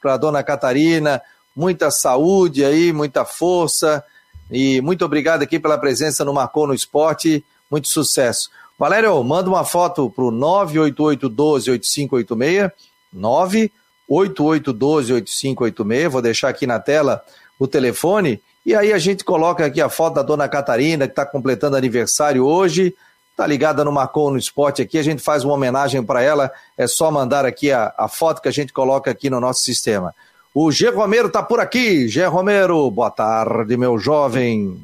[0.00, 1.20] para a dona Catarina,
[1.54, 4.02] muita saúde aí, muita força.
[4.50, 7.44] E muito obrigado aqui pela presença no Marcou no Esporte.
[7.70, 8.48] Muito sucesso.
[8.78, 12.70] Valério, manda uma foto para o 988 12 8586.
[13.12, 13.72] 9
[14.10, 17.22] 8812-8586, vou deixar aqui na tela
[17.58, 21.24] o telefone, e aí a gente coloca aqui a foto da dona Catarina, que está
[21.24, 22.94] completando aniversário hoje,
[23.36, 26.86] tá ligada no Marcou no Esporte aqui, a gente faz uma homenagem para ela, é
[26.86, 30.14] só mandar aqui a, a foto que a gente coloca aqui no nosso sistema.
[30.54, 32.08] O Gê Romero está por aqui.
[32.08, 34.80] Gê Romero, boa tarde, meu jovem.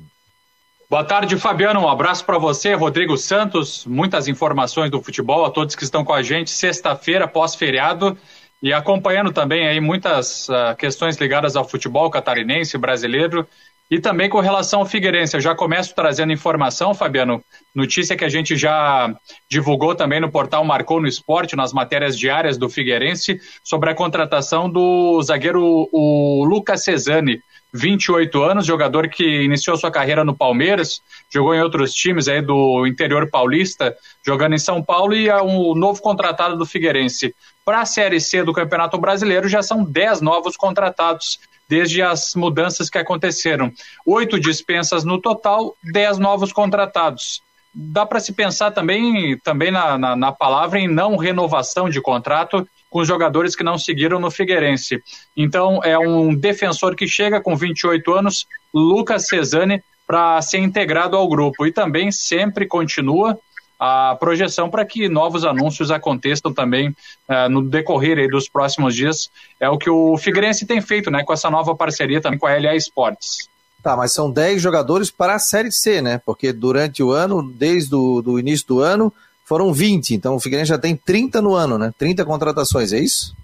[0.93, 1.81] Boa tarde, Fabiano.
[1.81, 3.87] Um abraço para você, Rodrigo Santos.
[3.87, 6.51] Muitas informações do futebol a todos que estão com a gente.
[6.51, 8.15] Sexta-feira, pós-feriado.
[8.63, 13.49] E acompanhando também aí muitas uh, questões ligadas ao futebol catarinense, brasileiro,
[13.93, 15.37] e também com relação ao Figueirense.
[15.37, 19.15] Eu já começo trazendo informação, Fabiano, notícia que a gente já
[19.51, 24.67] divulgou também no portal Marcou no Esporte, nas matérias diárias do Figueirense, sobre a contratação
[24.67, 27.43] do zagueiro o Lucas Cesani,
[27.75, 32.87] 28 anos, jogador que iniciou sua carreira no Palmeiras, jogou em outros times aí do
[32.87, 37.35] interior paulista, jogando em São Paulo e é um novo contratado do Figueirense.
[37.63, 41.39] Para a Série C do Campeonato Brasileiro já são 10 novos contratados
[41.73, 43.73] desde as mudanças que aconteceram.
[44.05, 47.43] Oito dispensas no total, 10 novos contratados.
[47.75, 52.69] Dá para se pensar também, também na, na, na palavra em não renovação de contrato
[52.91, 55.03] com os jogadores que não seguiram no Figueirense.
[55.35, 61.27] Então, é um defensor que chega com 28 anos, Lucas Cesani, para ser integrado ao
[61.27, 61.65] grupo.
[61.65, 63.39] E também sempre continua
[63.85, 66.91] a projeção para que novos anúncios aconteçam também
[67.29, 69.29] uh, no decorrer dos próximos dias.
[69.59, 72.57] É o que o Figueirense tem feito né, com essa nova parceria também com a
[72.57, 73.49] LA Esportes.
[73.83, 76.21] Tá, mas são 10 jogadores para a Série C, né?
[76.25, 79.13] Porque durante o ano, desde o início do ano,
[79.45, 81.93] foram 20, então o Figueirense já tem 30 no ano, né?
[81.99, 83.35] 30 contratações, é isso?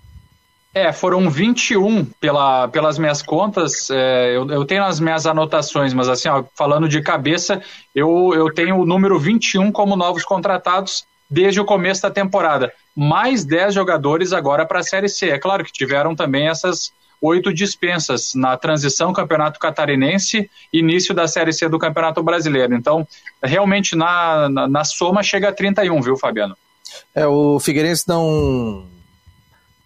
[0.74, 3.90] É, foram 21 pela, pelas minhas contas.
[3.90, 7.62] É, eu, eu, tenho as minhas anotações, mas assim, ó, falando de cabeça,
[7.94, 12.72] eu, eu tenho o número 21 como novos contratados desde o começo da temporada.
[12.94, 15.30] Mais 10 jogadores agora para a Série C.
[15.30, 21.52] É claro que tiveram também essas oito dispensas na transição Campeonato Catarinense início da Série
[21.52, 22.74] C do Campeonato Brasileiro.
[22.74, 23.06] Então,
[23.42, 26.56] realmente, na, na, na soma, chega a 31, viu, Fabiano?
[27.14, 28.86] É, o Figueirense não.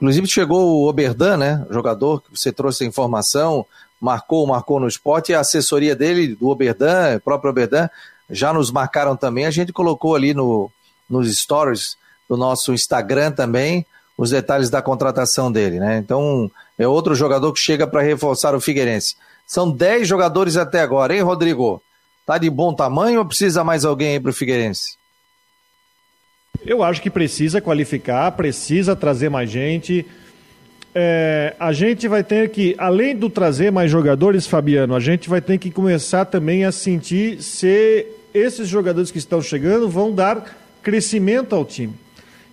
[0.03, 1.65] Inclusive chegou o Oberdan, né?
[1.71, 3.65] Jogador que você trouxe a informação,
[4.01, 7.89] marcou, marcou no esporte, e a assessoria dele, do Oberdan, próprio Oberdan,
[8.29, 9.47] já nos marcaram também.
[9.47, 10.69] A gente colocou ali no,
[11.09, 11.97] nos stories
[12.29, 13.87] do nosso Instagram também
[14.19, 15.99] os detalhes da contratação dele, né?
[15.99, 19.15] Então, é outro jogador que chega para reforçar o Figueirense.
[19.47, 21.81] São 10 jogadores até agora, hein, Rodrigo?
[22.27, 24.97] Tá de bom tamanho ou precisa mais alguém aí para o Figueirense?
[26.65, 30.07] Eu acho que precisa qualificar, precisa trazer mais gente.
[30.95, 35.41] É, a gente vai ter que, além do trazer mais jogadores, Fabiano, a gente vai
[35.41, 41.55] ter que começar também a sentir se esses jogadores que estão chegando vão dar crescimento
[41.55, 41.95] ao time.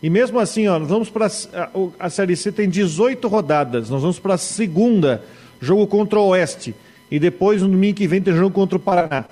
[0.01, 4.17] E mesmo assim, ó, vamos para a, a Série C tem 18 rodadas, nós vamos
[4.17, 5.21] para a segunda,
[5.59, 6.73] jogo contra o Oeste.
[7.11, 9.25] E depois, no domingo que vem, tem jogo contra o Paraná.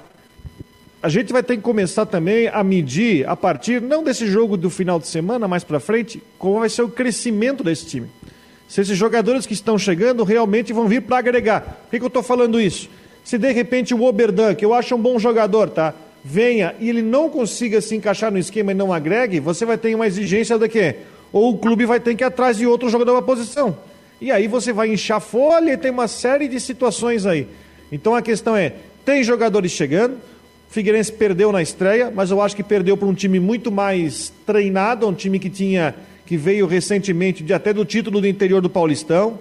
[1.02, 4.70] A gente vai ter que começar também a medir, a partir, não desse jogo do
[4.70, 8.08] final de semana, mais para frente, como vai ser o crescimento desse time.
[8.68, 11.62] Se esses jogadores que estão chegando realmente vão vir para agregar.
[11.62, 12.90] Por que, que eu estou falando isso?
[13.24, 15.94] Se de repente o Oberdan, que eu acho um bom jogador, tá?
[16.28, 19.96] venha e ele não consiga se encaixar no esquema e não agregue, você vai ter
[19.96, 20.96] uma exigência de quê?
[21.32, 23.78] Ou o clube vai ter que ir atrás de outro jogador da posição.
[24.20, 27.48] E aí você vai inchar folha e tem uma série de situações aí.
[27.92, 28.74] Então a questão é,
[29.06, 30.18] tem jogadores chegando,
[30.70, 35.08] Figueirense perdeu na estreia, mas eu acho que perdeu para um time muito mais treinado,
[35.08, 39.40] um time que tinha que veio recentemente de até do título do interior do Paulistão.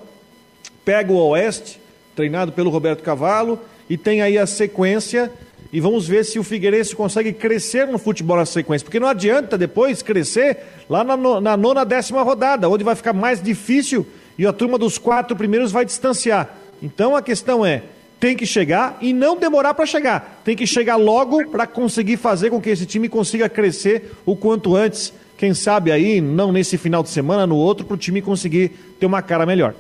[0.85, 1.81] Pega o Oeste,
[2.15, 3.59] treinado pelo Roberto Cavalo,
[3.91, 5.33] e tem aí a sequência
[5.73, 9.59] e vamos ver se o Figueirense consegue crescer no futebol na sequência, porque não adianta
[9.59, 10.59] depois crescer
[10.89, 14.07] lá na, na nona, décima rodada, onde vai ficar mais difícil
[14.39, 16.57] e a turma dos quatro primeiros vai distanciar.
[16.83, 17.83] Então a questão é,
[18.19, 20.41] tem que chegar e não demorar para chegar.
[20.45, 24.75] Tem que chegar logo para conseguir fazer com que esse time consiga crescer o quanto
[24.75, 25.13] antes.
[25.37, 29.05] Quem sabe aí, não nesse final de semana, no outro, para o time conseguir ter
[29.05, 29.75] uma cara melhor.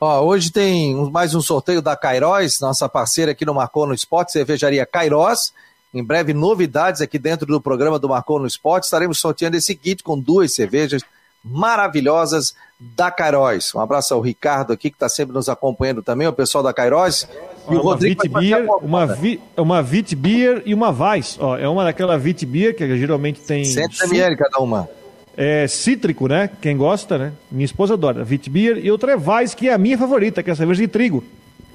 [0.00, 4.32] Ó, hoje tem mais um sorteio da Cairós, nossa parceira aqui no Marcou no Esporte,
[4.32, 5.52] cervejaria Cairós.
[5.92, 8.84] Em breve, novidades aqui dentro do programa do Marcou no Esporte.
[8.84, 11.02] Estaremos sorteando esse kit com duas cervejas
[11.44, 13.74] maravilhosas da Cairós.
[13.74, 16.72] Um abraço ao Ricardo aqui, que está sempre nos acompanhando também, o pessoal da
[17.70, 21.36] E o Rodrigo Vit Beer, uma, vi, uma Vit Beer e uma Weiss.
[21.40, 23.64] Ó, é uma daquela Vit Beer que geralmente tem...
[23.64, 24.88] 100 ml cada uma
[25.40, 26.50] é, cítrico, né?
[26.60, 27.32] Quem gosta, né?
[27.48, 28.24] Minha esposa adora.
[28.24, 30.88] Vitbier e outra é Weiss, que é a minha favorita, que é a cerveja de
[30.88, 31.22] trigo.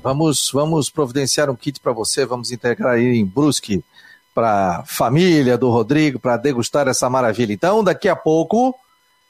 [0.04, 3.82] Vamos, vamos providenciar um kit para você, vamos integrar aí em Brusque
[4.36, 7.54] para família do Rodrigo, para degustar essa maravilha.
[7.54, 8.76] Então, daqui a pouco,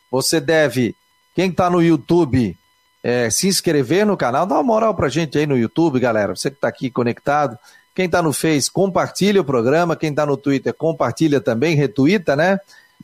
[0.09, 0.95] você deve,
[1.35, 2.57] quem está no YouTube,
[3.03, 6.33] é, se inscrever no canal, dá uma moral para gente aí no YouTube, galera.
[6.35, 7.59] Você que está aqui conectado.
[7.93, 9.95] Quem está no Face, compartilha o programa.
[9.95, 12.59] Quem está no Twitter, compartilha também, retuita, né?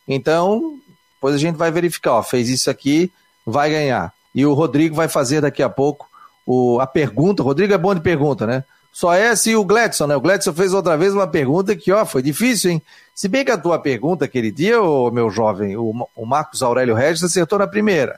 [0.08, 0.80] Então,
[1.16, 3.12] depois a gente vai verificar, ó, fez isso aqui,
[3.46, 4.14] vai ganhar.
[4.34, 6.08] E o Rodrigo vai fazer daqui a pouco
[6.46, 7.44] o, a pergunta.
[7.44, 8.64] O Rodrigo é bom de pergunta, né?
[8.92, 10.16] Só é se o Gledson, né?
[10.16, 12.82] O Gledson fez outra vez uma pergunta que, ó, foi difícil, hein?
[13.14, 16.96] Se bem que a tua pergunta aquele dia, ô, meu jovem, o, o Marcos Aurélio
[16.96, 18.18] Regis acertou na primeira.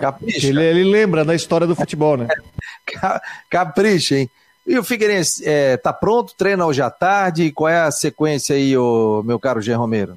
[0.00, 0.46] Capricha.
[0.46, 2.28] Ele, ele lembra da história do futebol, né?
[3.50, 4.30] Capricha, hein?
[4.66, 6.34] E o Figueirense, é, tá pronto?
[6.36, 7.50] Treina hoje à tarde?
[7.50, 10.16] Qual é a sequência aí, ô, meu caro Jean Romero?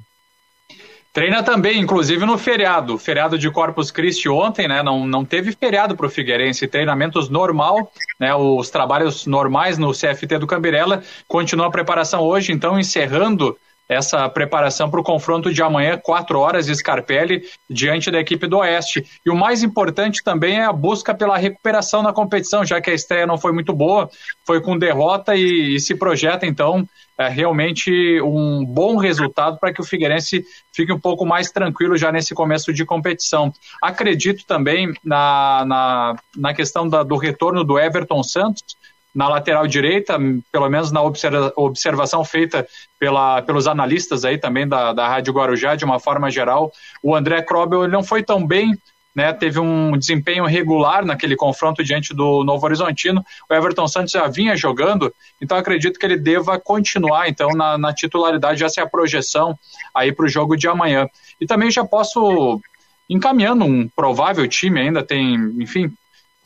[1.12, 4.82] Treina também, inclusive no feriado, feriado de Corpus Christi ontem, né?
[4.82, 8.34] Não, não teve feriado para o Figueirense, treinamentos normal, né?
[8.34, 11.02] Os trabalhos normais no CFT do Cambirela.
[11.26, 13.56] Continua a preparação hoje, então encerrando
[13.88, 19.04] essa preparação para o confronto de amanhã, 4 horas, Scarpelli, diante da equipe do Oeste.
[19.24, 22.94] E o mais importante também é a busca pela recuperação na competição, já que a
[22.94, 24.10] estreia não foi muito boa,
[24.44, 26.86] foi com derrota e, e se projeta, então,
[27.18, 32.12] é, realmente um bom resultado para que o Figueirense fique um pouco mais tranquilo já
[32.12, 33.52] nesse começo de competição.
[33.80, 38.76] Acredito também na, na, na questão da, do retorno do Everton Santos,
[39.16, 40.18] na lateral direita,
[40.52, 42.68] pelo menos na observa observação feita
[43.00, 46.70] pela, pelos analistas aí também da, da Rádio Guarujá, de uma forma geral,
[47.02, 48.76] o André Krobel não foi tão bem,
[49.14, 53.24] né, teve um desempenho regular naquele confronto diante do Novo Horizontino.
[53.48, 55.10] O Everton Santos já vinha jogando,
[55.40, 59.58] então acredito que ele deva continuar então na, na titularidade, essa é a projeção
[59.94, 61.08] aí para o jogo de amanhã.
[61.40, 62.60] E também já posso
[63.08, 65.90] encaminhando um provável time ainda tem, enfim,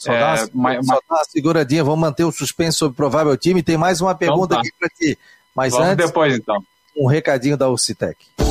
[0.00, 3.36] só, é, dá, uma, só dá uma seguradinha, vamos manter o suspense sobre o provável
[3.36, 3.62] time.
[3.62, 4.68] Tem mais uma então pergunta então tá.
[4.68, 5.18] aqui para ti.
[5.54, 6.64] Mas antes, depois então.
[6.96, 8.16] Um recadinho da Ucitec.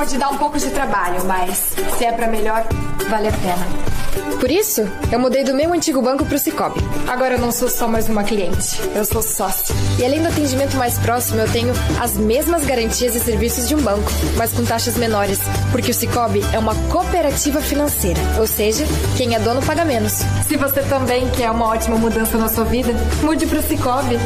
[0.00, 2.66] pode dar um pouco de trabalho, mas se é para melhor,
[3.10, 4.38] vale a pena.
[4.40, 4.80] Por isso,
[5.12, 6.80] eu mudei do meu antigo banco para o Cicobi.
[7.06, 9.74] Agora eu não sou só mais uma cliente, eu sou sócio.
[9.98, 13.82] E além do atendimento mais próximo, eu tenho as mesmas garantias e serviços de um
[13.82, 15.38] banco, mas com taxas menores,
[15.70, 18.86] porque o Cicobi é uma cooperativa financeira, ou seja,
[19.18, 20.14] quem é dono paga menos.
[20.48, 24.16] Se você também quer uma ótima mudança na sua vida, mude para o Cicobi.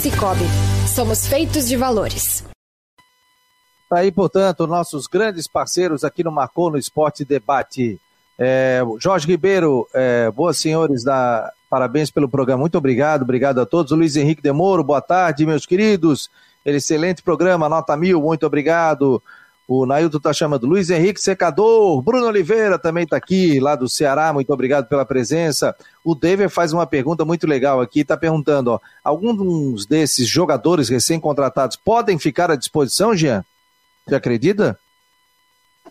[0.00, 0.46] Cicobi,
[0.86, 2.48] somos feitos de valores.
[3.90, 8.00] Tá aí, portanto, nossos grandes parceiros aqui no Marcou no Esporte Debate.
[8.38, 13.90] É, Jorge Ribeiro, é, boas senhores, da, parabéns pelo programa, muito obrigado, obrigado a todos.
[13.90, 16.30] Luiz Henrique Demoro, boa tarde, meus queridos.
[16.64, 19.20] Excelente programa, nota mil, muito obrigado.
[19.66, 24.32] O Nailton está chamando Luiz Henrique Secador, Bruno Oliveira também está aqui, lá do Ceará,
[24.32, 25.74] muito obrigado pela presença.
[26.04, 31.74] O Dever faz uma pergunta muito legal aqui, está perguntando: ó, alguns desses jogadores recém-contratados
[31.76, 33.44] podem ficar à disposição, Jean?
[34.06, 34.78] Você acredita?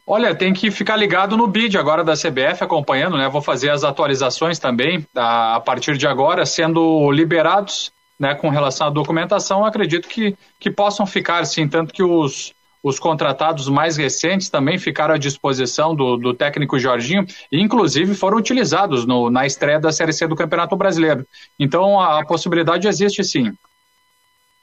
[0.06, 3.30] Olha, tem que ficar ligado no bid agora da CBF, acompanhando, né?
[3.30, 8.34] Vou fazer as atualizações também a partir de agora, sendo liberados, né?
[8.34, 13.70] Com relação à documentação, acredito que, que possam ficar, sim, tanto que os, os contratados
[13.70, 19.30] mais recentes também ficaram à disposição do, do técnico Jorginho e, inclusive, foram utilizados no,
[19.30, 21.26] na estreia da Série C do Campeonato Brasileiro.
[21.60, 23.54] Então, a, a possibilidade existe sim.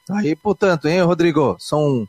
[0.09, 1.55] Aí, portanto, hein, Rodrigo?
[1.59, 2.07] São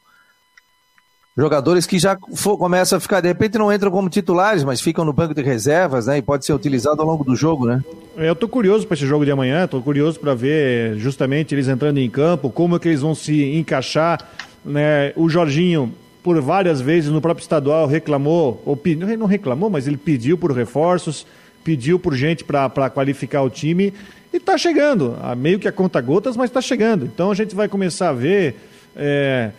[1.39, 5.05] jogadores que já for, começam a ficar, de repente não entram como titulares, mas ficam
[5.05, 6.19] no banco de reservas, né?
[6.19, 7.81] E pode ser utilizado ao longo do jogo, né?
[8.17, 11.99] Eu tô curioso para esse jogo de amanhã, tô curioso para ver justamente eles entrando
[11.99, 14.21] em campo, como é que eles vão se encaixar,
[14.65, 15.13] né?
[15.15, 18.77] O Jorginho por várias vezes no próprio estadual reclamou, ou
[19.17, 21.25] não reclamou, mas ele pediu por reforços,
[21.63, 23.95] pediu por gente para qualificar o time
[24.33, 27.07] e está chegando, meio que a conta gotas, mas está chegando.
[27.07, 28.57] Então a gente vai começar a ver
[28.97, 29.53] é,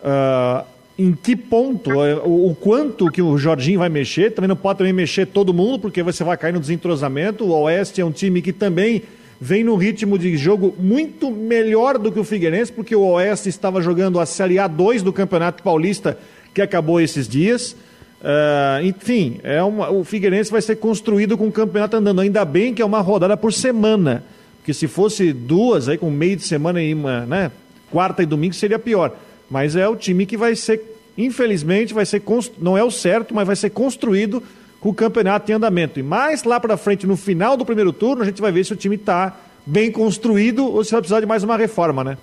[0.00, 4.78] uh, em que ponto, é, o, quanto que o Jorginho vai mexer, também não pode
[4.78, 7.44] também mexer todo mundo, porque você vai cair no desentrosamento.
[7.44, 9.02] O Oeste é um time que também
[9.38, 13.82] vem num ritmo de jogo muito melhor do que o Figueirense, porque o Oeste estava
[13.82, 16.18] jogando a Série A2 do Campeonato Paulista,
[16.54, 17.76] que acabou esses dias.
[18.22, 22.22] Uh, enfim, é uma, o Figueirense vai ser construído com o campeonato andando.
[22.22, 24.24] Ainda bem que é uma rodada por semana,
[24.58, 27.50] porque se fosse duas, aí com meio de semana e uma, né,
[27.90, 29.14] quarta e domingo, seria pior.
[29.50, 30.82] Mas é o time que vai ser,
[31.16, 32.22] infelizmente, vai ser
[32.58, 34.42] não é o certo, mas vai ser construído
[34.80, 35.98] com o campeonato em andamento.
[35.98, 38.72] E mais lá para frente, no final do primeiro turno, a gente vai ver se
[38.72, 42.18] o time está bem construído ou se vai precisar de mais uma reforma, né?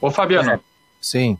[0.00, 0.60] Ô Fabiano.
[1.00, 1.38] Sim.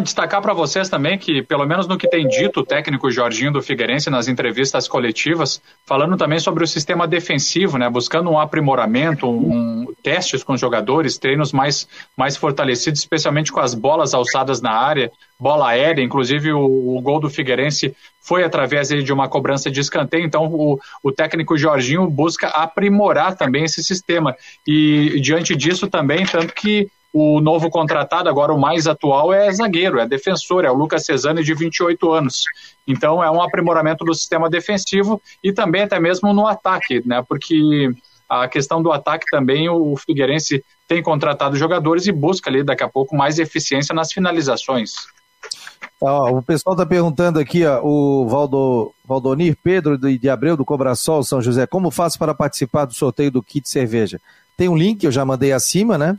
[0.00, 3.62] Destacar para vocês também que, pelo menos no que tem dito o técnico Jorginho do
[3.62, 9.86] Figueirense nas entrevistas coletivas, falando também sobre o sistema defensivo, né, buscando um aprimoramento, um,
[10.02, 15.10] testes com os jogadores, treinos mais, mais fortalecidos, especialmente com as bolas alçadas na área,
[15.38, 20.24] bola aérea, inclusive o, o gol do Figueirense foi através de uma cobrança de escanteio,
[20.24, 24.34] então o, o técnico Jorginho busca aprimorar também esse sistema.
[24.66, 29.98] E diante disso também, tanto que o novo contratado, agora o mais atual, é zagueiro,
[29.98, 32.44] é defensor, é o Lucas Cesani, de 28 anos.
[32.88, 37.22] Então é um aprimoramento do sistema defensivo e também até mesmo no ataque, né?
[37.28, 37.90] Porque
[38.28, 42.88] a questão do ataque também o Figueirense tem contratado jogadores e busca ali daqui a
[42.88, 44.92] pouco mais eficiência nas finalizações.
[46.00, 50.64] Ó, o pessoal está perguntando aqui, ó, o Valdo, Valdonir Pedro de, de Abreu do
[50.64, 54.20] Cobrasol, São José, como faço para participar do sorteio do kit cerveja?
[54.56, 56.16] Tem um link, eu já mandei acima, né?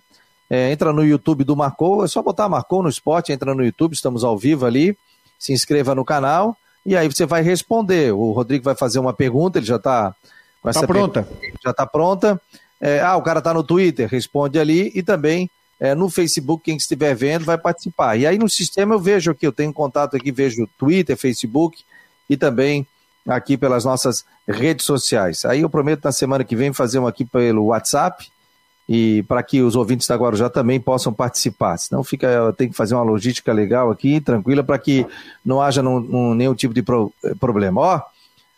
[0.54, 3.93] É, entra no YouTube do Marcou, é só botar Marcou no esporte, entra no YouTube,
[3.93, 4.95] estamos ao vivo ali,
[5.39, 8.14] se inscreva no canal e aí você vai responder.
[8.14, 10.14] O Rodrigo vai fazer uma pergunta, ele já está
[10.62, 11.28] com tá essa tá pronta.
[11.64, 12.39] já está pronta.
[12.80, 15.49] É, ah, o cara está no Twitter, responde ali e também
[15.80, 18.16] é, no Facebook, quem estiver vendo vai participar.
[18.16, 21.84] E aí no sistema eu vejo aqui, eu tenho contato aqui, vejo Twitter, Facebook
[22.30, 22.86] e também
[23.28, 25.45] aqui pelas nossas redes sociais.
[25.45, 28.32] Aí eu prometo na semana que vem fazer um aqui pelo WhatsApp
[28.88, 31.77] e para que os ouvintes da Guarujá também possam participar.
[31.77, 35.05] Senão fica, tem que fazer uma logística legal aqui, tranquila, para que
[35.43, 37.81] não haja num, num, nenhum tipo de pro, eh, problema.
[37.81, 38.01] Ó,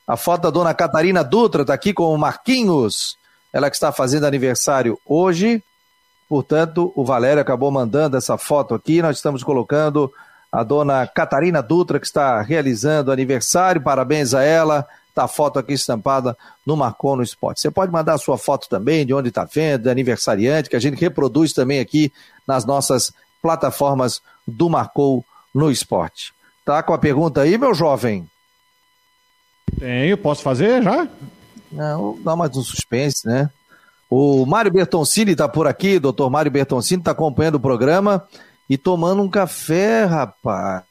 [0.08, 3.18] a foto da dona Catarina Dutra está aqui com o Marquinhos,
[3.54, 5.64] ela que está fazendo aniversário hoje.
[6.28, 9.02] Portanto, o Valério acabou mandando essa foto aqui.
[9.02, 10.12] Nós estamos colocando
[10.52, 13.82] a dona Catarina Dutra, que está realizando aniversário.
[13.82, 14.88] Parabéns a ela.
[15.16, 17.62] Está a foto aqui estampada no Marcon no Esporte.
[17.62, 21.00] Você pode mandar a sua foto também, de onde está vendo, aniversariante, que a gente
[21.00, 22.12] reproduz também aqui
[22.46, 26.34] nas nossas plataformas do Marcou no Esporte.
[26.66, 28.30] Tá com a pergunta aí, meu jovem?
[29.80, 31.08] Tenho, posso fazer já?
[31.72, 33.50] Não, dá mais um suspense, né?
[34.10, 38.28] O Mário Bertoncini está por aqui, doutor Mário Bertoncini está acompanhando o programa
[38.70, 40.84] e tomando um café, rapaz.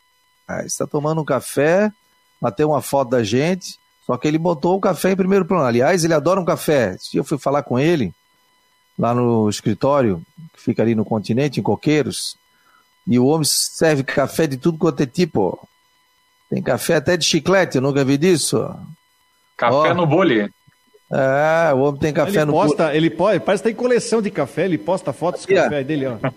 [0.65, 1.93] Está tomando um café,
[2.41, 3.84] bateu uma foto da gente.
[4.07, 5.65] Só que ele botou o café em primeiro plano.
[5.65, 6.97] Aliás, ele adora um café.
[6.99, 8.13] Se eu fui falar com ele,
[8.99, 12.37] lá no escritório, que fica ali no continente, em Coqueiros,
[13.07, 15.59] e o homem serve café de tudo quanto é tipo.
[16.51, 18.63] Tem café até de chiclete, eu nunca vi disso.
[19.57, 19.95] Café Ó.
[19.95, 20.51] no bule.
[21.11, 22.97] É, o homem tem café ele no posta, bule.
[22.97, 26.31] Ele pode, parece que tem coleção de café, ele posta fotos do café dele, ó.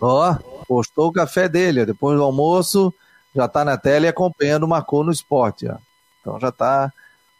[0.00, 0.34] Ó,
[0.66, 1.84] postou o café dele, ó.
[1.84, 2.92] depois do almoço,
[3.34, 5.76] já tá na tela e acompanhando, marcou no esporte, ó.
[6.20, 6.92] Então já está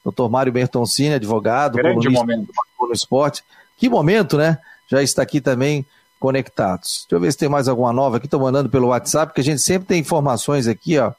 [0.04, 2.52] doutor Mário Bertoncini, advogado, Grande momento.
[2.80, 3.44] no esporte.
[3.76, 4.58] Que momento, né?
[4.88, 5.84] Já está aqui também
[6.18, 7.06] conectados.
[7.08, 8.26] Deixa eu ver se tem mais alguma nova aqui.
[8.26, 11.12] Estou mandando pelo WhatsApp, que a gente sempre tem informações aqui, ó,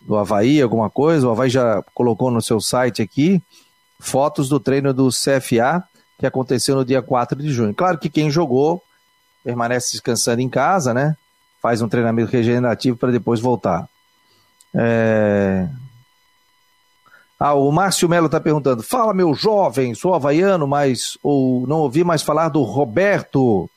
[0.00, 1.28] do Havaí, alguma coisa.
[1.28, 3.42] O Havaí já colocou no seu site aqui
[4.02, 5.84] fotos do treino do CFA,
[6.18, 7.72] que aconteceu no dia 4 de junho.
[7.72, 8.82] Claro que quem jogou
[9.44, 11.16] permanece descansando em casa, né?
[11.62, 13.88] Faz um treinamento regenerativo para depois voltar.
[14.74, 15.68] É...
[17.44, 22.04] Ah, o Márcio Melo está perguntando: fala, meu jovem, sou havaiano, mas ou não ouvi
[22.04, 23.68] mais falar do Roberto.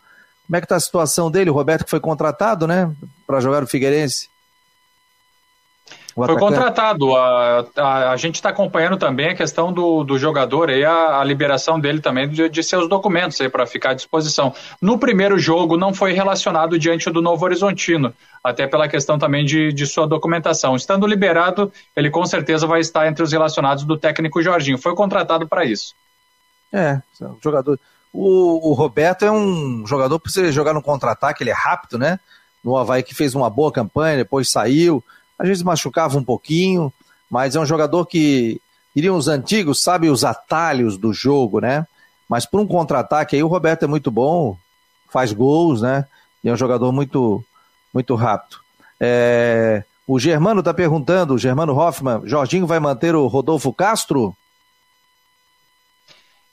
[0.46, 1.50] Como é que está a situação dele?
[1.50, 2.92] O Roberto que foi contratado, né,
[3.26, 4.30] para jogar o Figueirense?
[6.16, 7.14] O foi contratado.
[7.14, 11.24] A, a, a gente está acompanhando também a questão do, do jogador e a, a,
[11.26, 14.54] liberação dele também de, de seus documentos para ficar à disposição.
[14.82, 19.74] No primeiro jogo não foi relacionado diante do Novo Horizontino, até pela questão também de,
[19.74, 20.74] de sua documentação.
[20.78, 24.78] Estando liberado, ele com certeza vai estar entre os relacionados do técnico Jorginho.
[24.78, 25.94] Foi contratado para isso.
[26.72, 27.02] É,
[27.44, 27.78] jogador.
[28.14, 32.18] O, o Roberto é um jogador que precisa jogar no contra-ataque, ele é rápido, né?
[32.64, 35.04] No Havaí que fez uma boa campanha, depois saiu
[35.38, 36.92] às vezes machucava um pouquinho,
[37.30, 38.62] mas é um jogador que,
[38.96, 41.86] diriam os antigos, sabe os atalhos do jogo, né?
[42.30, 44.58] Mas por um contra-ataque aí o Roberto é muito bom,
[45.10, 46.06] faz gols, né?
[46.44, 47.44] E é um jogador muito,
[47.94, 48.58] muito rápido.
[49.00, 49.84] É...
[50.08, 54.36] O Germano está perguntando, o Germano Hoffman, Jorginho vai manter o Rodolfo Castro?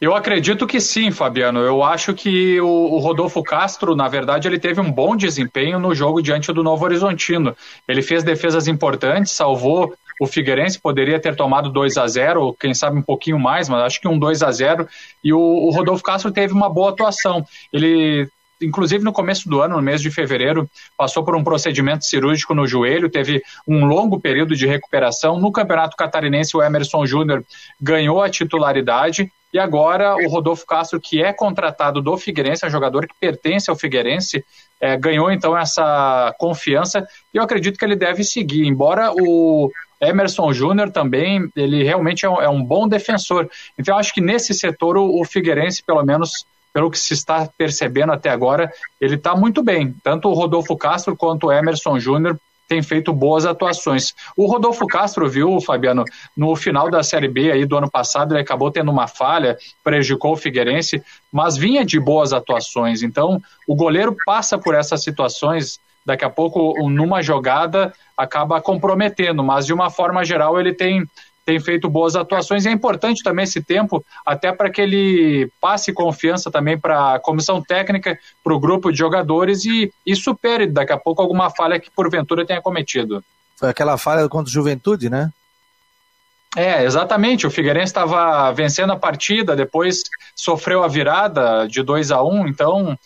[0.02, 1.60] Eu acredito que sim, Fabiano.
[1.60, 5.94] Eu acho que o, o, Rodolfo Castro, na verdade, ele teve um bom desempenho no
[5.94, 7.56] jogo diante do Novo Horizontino.
[7.86, 12.98] Ele fez defesas importantes, salvou o Figueirense, poderia ter tomado 2 a 0 quem sabe
[12.98, 14.88] um pouquinho mais, mas acho que um 2 a 0
[15.22, 17.46] E o, o Rodolfo Castro teve uma boa atuação.
[17.72, 18.28] Ele
[18.62, 22.66] inclusive no começo do ano, no mês de fevereiro, passou por um procedimento cirúrgico no
[22.66, 25.38] joelho, teve um longo período de recuperação.
[25.38, 27.44] No Campeonato Catarinense, o Emerson Júnior
[27.80, 32.70] ganhou a titularidade e agora o Rodolfo Castro, que é contratado do Figueirense, é um
[32.70, 34.42] jogador que pertence ao Figueirense,
[34.80, 38.66] é, ganhou então essa confiança e eu acredito que ele deve seguir.
[38.66, 43.48] Embora o Emerson Júnior também, ele realmente é um, é um, bom defensor.
[43.78, 47.48] Então eu acho que nesse setor o, o Figueirense, pelo menos pelo que se está
[47.56, 49.94] percebendo até agora, ele está muito bem.
[50.02, 52.38] Tanto o Rodolfo Castro quanto o Emerson Júnior
[52.72, 54.14] tem feito boas atuações.
[54.34, 56.04] O Rodolfo Castro, viu, Fabiano,
[56.34, 60.32] no final da Série B aí do ano passado, ele acabou tendo uma falha, prejudicou
[60.32, 63.02] o Figueirense, mas vinha de boas atuações.
[63.02, 69.66] Então, o goleiro passa por essas situações, daqui a pouco, numa jogada, acaba comprometendo, mas
[69.66, 71.06] de uma forma geral, ele tem
[71.44, 75.92] tem feito boas atuações e é importante também esse tempo, até para que ele passe
[75.92, 80.92] confiança também para a comissão técnica, para o grupo de jogadores e, e supere daqui
[80.92, 83.24] a pouco alguma falha que porventura tenha cometido.
[83.56, 85.30] Foi aquela falha contra o Juventude, né?
[86.56, 87.46] É, exatamente.
[87.46, 90.02] O Figueirense estava vencendo a partida, depois
[90.36, 92.98] sofreu a virada de 2 a 1 um, então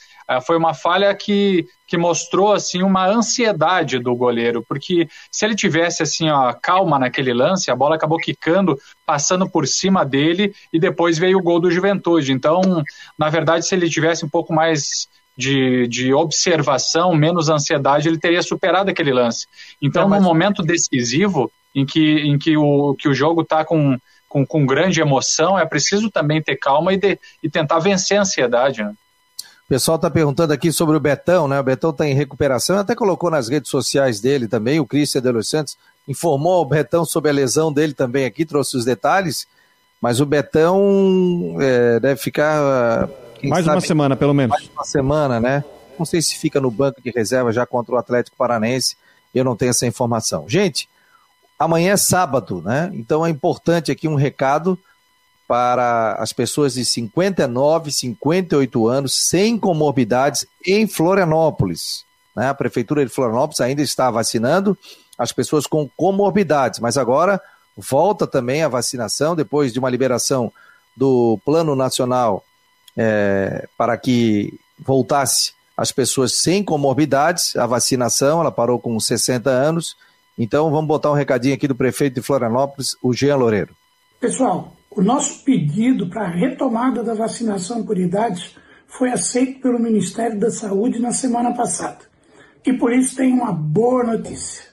[0.44, 6.02] foi uma falha que, que mostrou assim uma ansiedade do goleiro, porque se ele tivesse
[6.02, 11.18] assim ó, calma naquele lance, a bola acabou quicando, passando por cima dele e depois
[11.18, 12.32] veio o gol do Juventude.
[12.32, 12.60] Então,
[13.18, 18.42] na verdade, se ele tivesse um pouco mais de, de observação, menos ansiedade, ele teria
[18.42, 19.46] superado aquele lance.
[19.80, 20.22] Então, é, mas...
[20.22, 23.98] no momento decisivo, em que, em que, o, que o jogo está com,
[24.28, 28.22] com, com, grande emoção, é preciso também ter calma e, de, e tentar vencer a
[28.22, 28.82] ansiedade.
[28.82, 28.94] Né?
[29.66, 31.58] O pessoal está perguntando aqui sobre o Betão, né?
[31.58, 35.30] O Betão está em recuperação, até colocou nas redes sociais dele também, o Cristian de
[35.32, 39.46] Los Santos informou o Betão sobre a lesão dele também aqui, trouxe os detalhes,
[40.00, 43.08] mas o Betão é, deve ficar
[43.42, 44.56] mais sabe, uma semana, pelo menos.
[44.56, 45.64] Mais uma semana, né?
[45.98, 48.96] Não sei se fica no banco de reserva já contra o Atlético Paranense.
[49.34, 50.48] Eu não tenho essa informação.
[50.48, 50.88] Gente,
[51.58, 52.90] amanhã é sábado, né?
[52.94, 54.78] Então é importante aqui um recado
[55.46, 62.04] para as pessoas de 59, 58 anos sem comorbidades em Florianópolis.
[62.34, 62.48] Né?
[62.48, 64.76] A Prefeitura de Florianópolis ainda está vacinando
[65.16, 67.40] as pessoas com comorbidades, mas agora
[67.76, 70.52] volta também a vacinação depois de uma liberação
[70.96, 72.44] do Plano Nacional
[72.96, 79.94] é, para que voltasse as pessoas sem comorbidades, a vacinação, ela parou com 60 anos.
[80.38, 83.76] Então, vamos botar um recadinho aqui do prefeito de Florianópolis, o Jean Loureiro.
[84.18, 90.40] Pessoal, o nosso pedido para a retomada da vacinação por idades foi aceito pelo Ministério
[90.40, 91.98] da Saúde na semana passada.
[92.64, 94.64] E por isso tem uma boa notícia.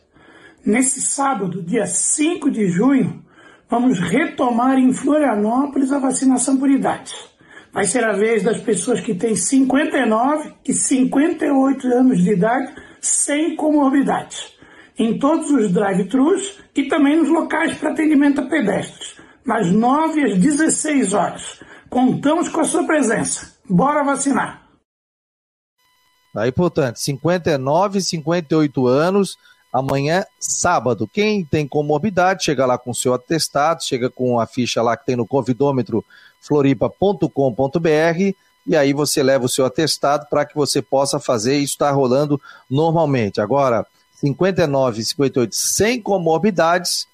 [0.65, 3.21] Nesse sábado, dia 5 de junho,
[3.69, 7.13] vamos retomar em Florianópolis a vacinação por idades.
[7.73, 13.57] Vai ser a vez das pessoas que têm 59 e 58 anos de idade sem
[13.57, 14.53] comorbidades.
[14.97, 20.39] Em todos os drive-thrus e também nos locais para atendimento a pedestres, das 9 às
[20.39, 21.59] 16 horas.
[21.89, 23.53] Contamos com a sua presença.
[23.69, 24.63] Bora vacinar!
[26.35, 29.37] Aí, portanto, 59 e 58 anos,
[29.71, 31.07] amanhã, sábado.
[31.07, 35.05] Quem tem comorbidade, chega lá com o seu atestado, chega com a ficha lá que
[35.05, 36.03] tem no convidômetro
[36.41, 38.33] floripa.com.br
[38.65, 42.41] e aí você leva o seu atestado para que você possa fazer isso está rolando
[42.69, 43.41] normalmente.
[43.41, 43.85] Agora,
[44.15, 47.07] 59 e 58 sem comorbidades,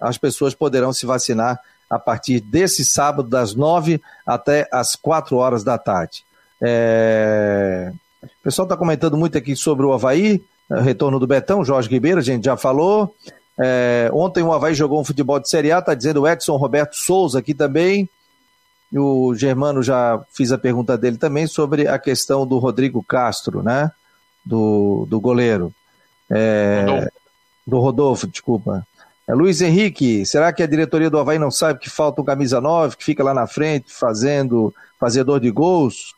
[0.00, 5.62] as pessoas poderão se vacinar a partir desse sábado, das 9 até as 4 horas
[5.62, 6.24] da tarde.
[6.60, 7.92] É...
[8.22, 12.22] O pessoal está comentando muito aqui sobre o Havaí, retorno do Betão, Jorge Ribeiro, a
[12.22, 13.14] gente já falou.
[13.58, 14.10] É...
[14.12, 17.38] Ontem o Havaí jogou um futebol de Série A, está dizendo o Edson Roberto Souza
[17.38, 18.08] aqui também.
[18.92, 23.90] O Germano já fiz a pergunta dele também sobre a questão do Rodrigo Castro, né?
[24.44, 25.72] Do, do goleiro.
[26.30, 27.12] É, Rodolfo.
[27.66, 28.86] Do Rodolfo, desculpa.
[29.28, 32.60] É, Luiz Henrique, será que a diretoria do Havaí não sabe que falta um camisa
[32.60, 36.14] 9, que fica lá na frente fazendo fazedor de gols,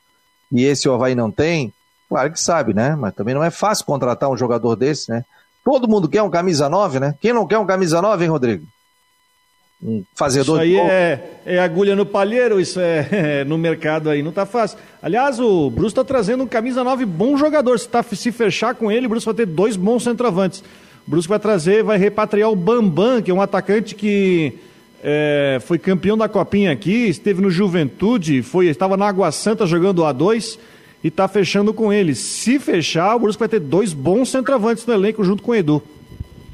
[0.53, 1.73] e esse o Havaí não tem?
[2.09, 2.97] Claro que sabe, né?
[2.97, 5.25] Mas também não é fácil contratar um jogador desse, né?
[5.65, 7.15] Todo mundo quer um camisa 9, né?
[7.21, 8.67] Quem não quer um camisa 9, hein, Rodrigo?
[9.83, 13.09] um fazedor isso aí de é, é, agulha no palheiro, isso é,
[13.41, 14.79] é, no mercado aí, não tá fácil.
[15.01, 17.79] Aliás, o Bruce tá trazendo um camisa 9 bom jogador.
[17.79, 20.65] Se, tá, se fechar com ele, o Bruce vai ter dois bons centroavantes.
[21.09, 24.59] Bruce vai trazer, vai repatriar o Bambam, que é um atacante que
[25.03, 30.03] é, foi campeão da Copinha aqui, esteve no Juventude, foi, estava na Água Santa jogando
[30.03, 30.59] A2
[31.03, 32.15] e tá fechando com ele.
[32.15, 35.83] Se fechar, o Brusque vai ter dois bons centroavantes no elenco junto com o Edu.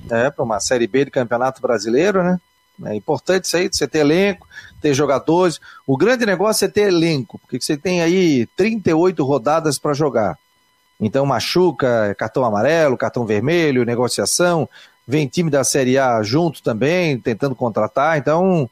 [0.09, 2.39] É, para uma Série B de Campeonato Brasileiro, né?
[2.85, 4.47] É importante isso aí, você ter elenco,
[4.81, 5.61] ter jogadores.
[5.85, 10.39] O grande negócio é ter elenco, porque você tem aí 38 rodadas para jogar.
[11.01, 14.69] Então machuca, cartão amarelo, cartão vermelho, negociação,
[15.07, 18.17] vem time da Série A junto também, tentando contratar.
[18.19, 18.71] Então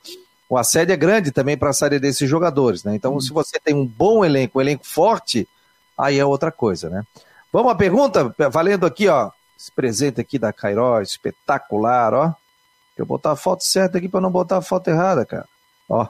[0.48, 2.94] o assédio é grande também para a série desses jogadores, né?
[2.94, 5.48] Então, se você tem um bom elenco, um elenco forte,
[5.96, 7.02] aí é outra coisa, né?
[7.50, 9.30] Vamos à pergunta, valendo aqui, ó.
[9.58, 12.24] Esse presente aqui da Cairó, espetacular, ó.
[12.24, 15.48] Deixa eu botar a foto certa aqui para não botar a foto errada, cara.
[15.88, 16.06] Ó.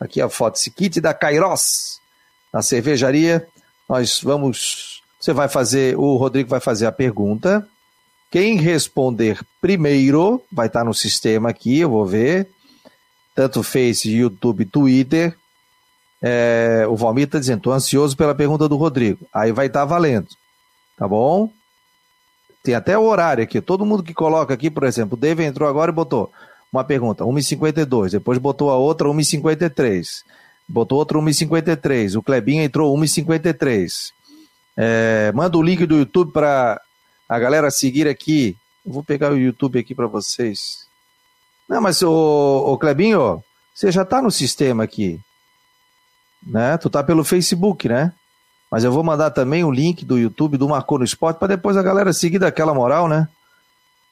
[0.00, 0.56] Aqui a foto.
[0.56, 2.00] Esse kit da Kairos,
[2.50, 3.46] na cervejaria.
[3.86, 4.95] Nós vamos.
[5.18, 5.96] Você vai fazer.
[5.98, 7.66] O Rodrigo vai fazer a pergunta.
[8.30, 12.48] Quem responder primeiro vai estar no sistema aqui, eu vou ver.
[13.34, 15.36] Tanto Face, YouTube, Twitter.
[16.20, 19.26] É, o Valmir está dizendo, estou ansioso pela pergunta do Rodrigo.
[19.32, 20.28] Aí vai estar valendo.
[20.96, 21.50] Tá bom?
[22.62, 23.60] Tem até o horário aqui.
[23.60, 26.32] Todo mundo que coloca aqui, por exemplo, o Dave entrou agora e botou
[26.72, 28.10] uma pergunta, 1h52.
[28.10, 30.24] Depois botou a outra, 1h53.
[30.68, 32.16] Botou outra, 1h53.
[32.16, 34.12] O Clebinho entrou, 1h53.
[34.76, 36.80] É, manda o link do YouTube para
[37.28, 38.56] a galera seguir aqui.
[38.84, 40.86] Eu vou pegar o YouTube aqui para vocês.
[41.68, 43.42] Não, mas o, o Clebinho,
[43.74, 45.20] você já está no sistema aqui.
[46.46, 46.76] Né?
[46.78, 48.12] Tu tá pelo Facebook, né?
[48.70, 51.76] Mas eu vou mandar também o link do YouTube do Marcou no Esporte para depois
[51.76, 53.28] a galera seguir daquela moral, né?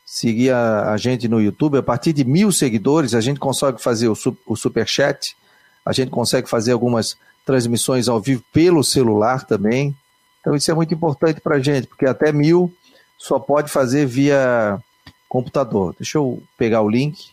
[0.07, 1.79] Seguir a, a, gente no YouTube.
[1.79, 5.37] A partir de mil seguidores, a gente consegue fazer o, o super chat,
[5.85, 9.95] a gente consegue fazer algumas transmissões ao vivo pelo celular também.
[10.45, 12.71] Então isso é muito importante para a gente, porque até mil
[13.17, 14.79] só pode fazer via
[15.27, 15.97] computador.
[15.99, 17.31] Deixa eu pegar o link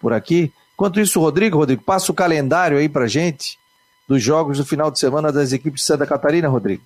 [0.00, 0.50] por aqui.
[0.72, 3.58] Enquanto isso, Rodrigo, Rodrigo, passa o calendário aí para gente
[4.08, 6.82] dos jogos do final de semana das equipes de Santa Catarina, Rodrigo.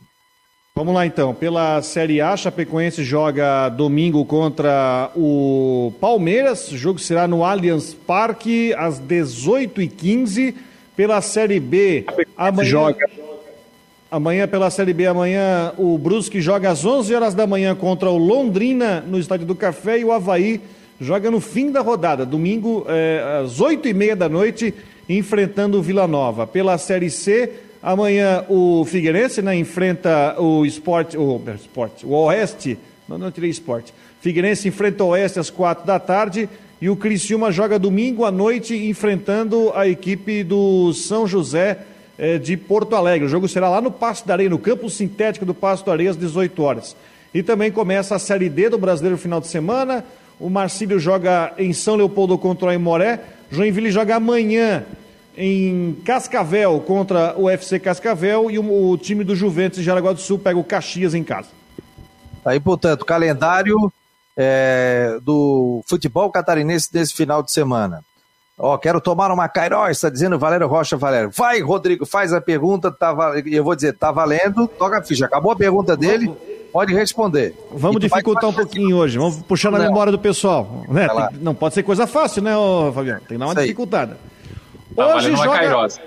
[0.74, 1.32] Vamos lá então.
[1.32, 6.72] Pela Série A, Chapecoense joga domingo contra o Palmeiras.
[6.72, 10.54] O jogo será no Allianz Parque às 18h15.
[10.96, 12.04] Pela Série B,
[12.36, 12.68] amanhã.
[12.68, 13.08] Joga.
[14.10, 18.16] Amanhã, pela Série B, amanhã o Brusque joga às 11 horas da manhã contra o
[18.16, 20.62] Londrina no Estádio do Café e o Havaí
[20.98, 24.72] joga no fim da rodada, domingo é, às 8 e meia da noite,
[25.10, 26.46] enfrentando o Vila Nova.
[26.46, 27.52] Pela Série C,
[27.82, 33.92] amanhã o Figueirense né, enfrenta o Esporte, o, esporte, o Oeste, não, não tirei esporte.
[34.22, 36.48] Figueirense enfrenta o Oeste às quatro da tarde
[36.80, 41.97] e o Criciúma joga domingo à noite enfrentando a equipe do São José eh,
[42.42, 43.26] de Porto Alegre.
[43.26, 46.10] O jogo será lá no Pasto da Areia, no campo sintético do Pasto da Areia
[46.10, 46.96] às 18 horas.
[47.32, 50.04] E também começa a Série D do Brasileiro no final de semana.
[50.40, 53.20] O Marcílio joga em São Leopoldo contra o Imoré.
[53.50, 54.84] Joinville joga amanhã
[55.36, 60.20] em Cascavel contra o UFC Cascavel e o, o time do Juventus de Jaraguá do
[60.20, 61.48] Sul pega o Caxias em casa.
[62.44, 63.92] Aí, portanto, calendário
[64.36, 68.02] é, do futebol catarinense desse final de semana.
[68.58, 71.30] Ó, quero tomar uma Cairó, está dizendo Valério Rocha Valério.
[71.32, 73.14] Vai, Rodrigo, faz a pergunta, tá,
[73.46, 75.26] eu vou dizer, tá valendo, toca a ficha.
[75.26, 76.34] Acabou a pergunta dele,
[76.72, 77.54] pode responder.
[77.70, 80.82] Vamos dificultar um pouquinho hoje, vamos puxar na memória do pessoal.
[80.88, 81.06] Né?
[81.08, 82.52] Tem, não pode ser coisa fácil, né,
[82.92, 83.20] Fabiano?
[83.20, 84.18] Tem que dar uma dificultada.
[84.96, 85.50] Tá Hoje joga...
[85.50, 86.00] Cairós.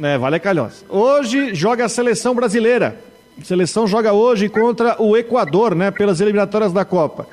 [0.00, 0.84] É, vale a Calhós.
[0.88, 2.96] Hoje joga a seleção brasileira.
[3.40, 5.90] A seleção joga hoje contra o Equador, né?
[5.90, 7.26] Pelas eliminatórias da Copa.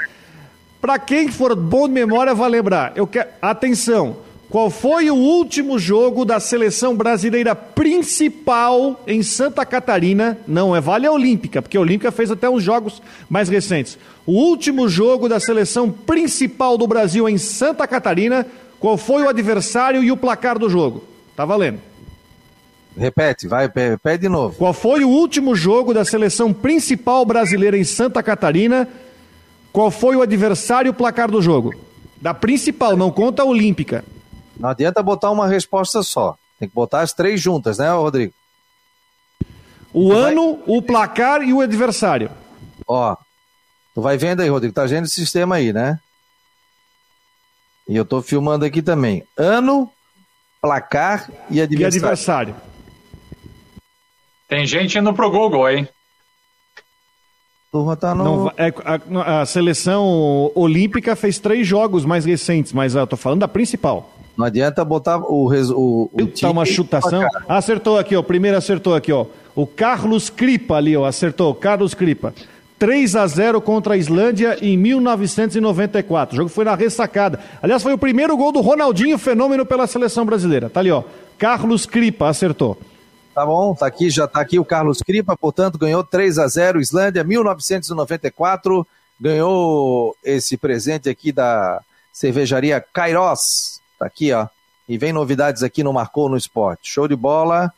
[0.82, 2.93] Para quem for bom de memória, vai lembrar.
[2.95, 3.30] Eu quero...
[3.41, 4.24] Atenção!
[4.49, 10.37] Qual foi o último jogo da seleção brasileira principal em Santa Catarina?
[10.47, 13.97] Não é Vale a Olímpica, porque a Olímpica fez até uns jogos mais recentes.
[14.25, 18.45] O último jogo da seleção principal do Brasil em Santa Catarina
[18.85, 21.03] qual foi o adversário e o placar do jogo?
[21.35, 21.79] Tá valendo.
[22.95, 24.55] Repete, vai, pede de novo.
[24.57, 28.87] Qual foi o último jogo da seleção principal brasileira em Santa Catarina?
[29.73, 31.73] Qual foi o adversário e o placar do jogo?
[32.21, 34.05] Da principal, não conta a olímpica.
[34.58, 36.38] Não adianta botar uma resposta só.
[36.60, 38.34] Tem que botar as três juntas, né, Rodrigo?
[39.93, 40.78] O tu ano, vai...
[40.78, 42.30] o placar e o adversário.
[42.88, 43.16] Ó,
[43.93, 44.74] tu vai vendo aí, Rodrigo.
[44.74, 45.99] Tá vendo o sistema aí, né?
[47.88, 49.24] E eu estou filmando aqui também.
[49.38, 49.91] Ano,
[50.62, 51.82] placar e adversário.
[51.82, 52.56] E adversário.
[54.47, 55.88] Tem gente indo pro Google, hein?
[57.72, 58.24] Turma tá no...
[58.24, 63.41] Não, é, a, a, seleção olímpica fez três jogos mais recentes, mas eu tô falando
[63.41, 64.14] da principal.
[64.38, 66.41] Não adianta botar o, o, o time...
[66.41, 67.27] Tá uma chutação.
[67.47, 68.21] Acertou aqui, ó.
[68.21, 69.25] Primeiro acertou aqui, ó.
[69.55, 71.05] O Carlos Cripa ali, ó.
[71.05, 71.55] Acertou.
[71.55, 72.33] Carlos Cripa.
[72.77, 76.33] 3 a 0 contra a Islândia em 1994.
[76.33, 77.39] O jogo foi na ressacada.
[77.61, 80.69] Aliás, foi o primeiro gol do Ronaldinho, fenômeno pela seleção brasileira.
[80.69, 81.03] Tá ali, ó.
[81.38, 82.77] Carlos Cripa acertou.
[83.33, 86.79] Tá bom, tá aqui, já tá aqui o Carlos Cripa, portanto, ganhou 3 a 0
[86.79, 88.88] Islândia 1994.
[89.19, 91.81] Ganhou esse presente aqui da
[92.13, 93.81] cervejaria Kairos.
[93.97, 94.47] Tá aqui, ó.
[94.87, 96.89] E vem novidades aqui no Marcou no Esporte.
[96.91, 97.73] Show de bola.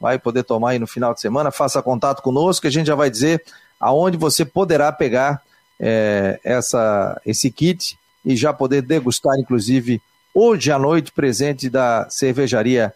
[0.00, 1.50] Vai poder tomar aí no final de semana.
[1.50, 3.42] Faça contato conosco que a gente já vai dizer
[3.80, 5.42] aonde você poderá pegar
[5.78, 10.00] é, essa, esse kit e já poder degustar, inclusive,
[10.34, 12.92] hoje à noite, presente da cervejaria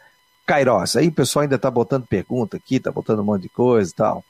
[0.47, 0.97] Kairos.
[0.97, 3.95] Aí o pessoal ainda está botando pergunta aqui, está botando um monte de coisa e
[3.95, 4.25] tal.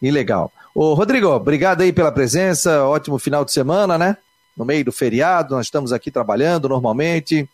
[0.00, 0.52] E legal.
[0.74, 4.16] Ô, Rodrigo, obrigado aí pela presença, ótimo final de semana, né?
[4.56, 7.48] No meio do feriado, nós estamos aqui trabalhando normalmente.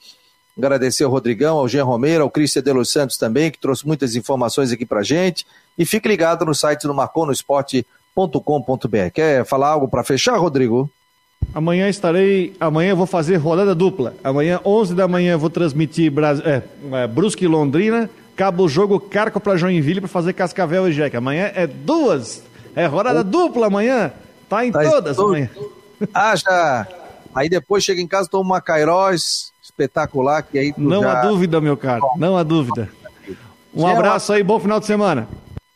[0.56, 4.16] Agradecer ao Rodrigão, ao Jean Romero, ao Cristian de Los Santos também, que trouxe muitas
[4.16, 5.46] informações aqui pra gente.
[5.78, 10.36] E fique ligado no site do Marcou no Esporte com.br Quer falar algo para fechar,
[10.36, 10.90] Rodrigo?
[11.54, 12.56] Amanhã estarei.
[12.58, 14.14] Amanhã vou fazer rodada dupla.
[14.24, 16.40] Amanhã, 11 da manhã, vou transmitir Bras...
[16.40, 18.10] é, é, Brusque e Londrina.
[18.34, 21.18] Cabo o jogo, Carco para Joinville para fazer Cascavel e Jeca.
[21.18, 22.42] Amanhã é duas.
[22.74, 23.24] É rodada oh.
[23.24, 24.12] dupla amanhã.
[24.48, 25.48] Tá em tá todas amanhã.
[26.12, 26.86] Ah, já.
[27.34, 30.42] Aí depois chega em casa, toma uma Cairós espetacular.
[30.42, 31.20] Que aí Não já...
[31.20, 32.02] há dúvida, meu caro.
[32.16, 32.88] Não há dúvida.
[33.74, 35.28] Um abraço aí, bom final de semana.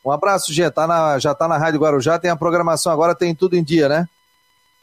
[0.04, 0.70] Um abraço, Gê.
[0.70, 3.88] Tá na, já tá na Rádio Guarujá, tem a programação agora, tem tudo em dia,
[3.88, 4.08] né?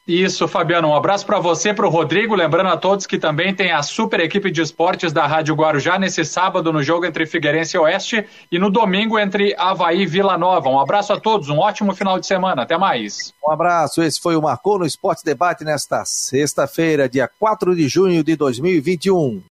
[0.10, 0.88] Isso, Fabiano.
[0.88, 2.34] Um abraço para você, para o Rodrigo.
[2.34, 6.26] Lembrando a todos que também tem a super equipe de esportes da Rádio Guarujá nesse
[6.26, 10.68] sábado no jogo entre Figueirense e Oeste e no domingo entre Havaí e Vila Nova.
[10.68, 12.64] Um abraço a todos, um ótimo final de semana.
[12.64, 13.36] Até mais.
[13.48, 14.02] Um abraço.
[14.02, 19.44] Esse foi o Marcou no Esporte Debate nesta sexta-feira, dia 4 de junho de 2021.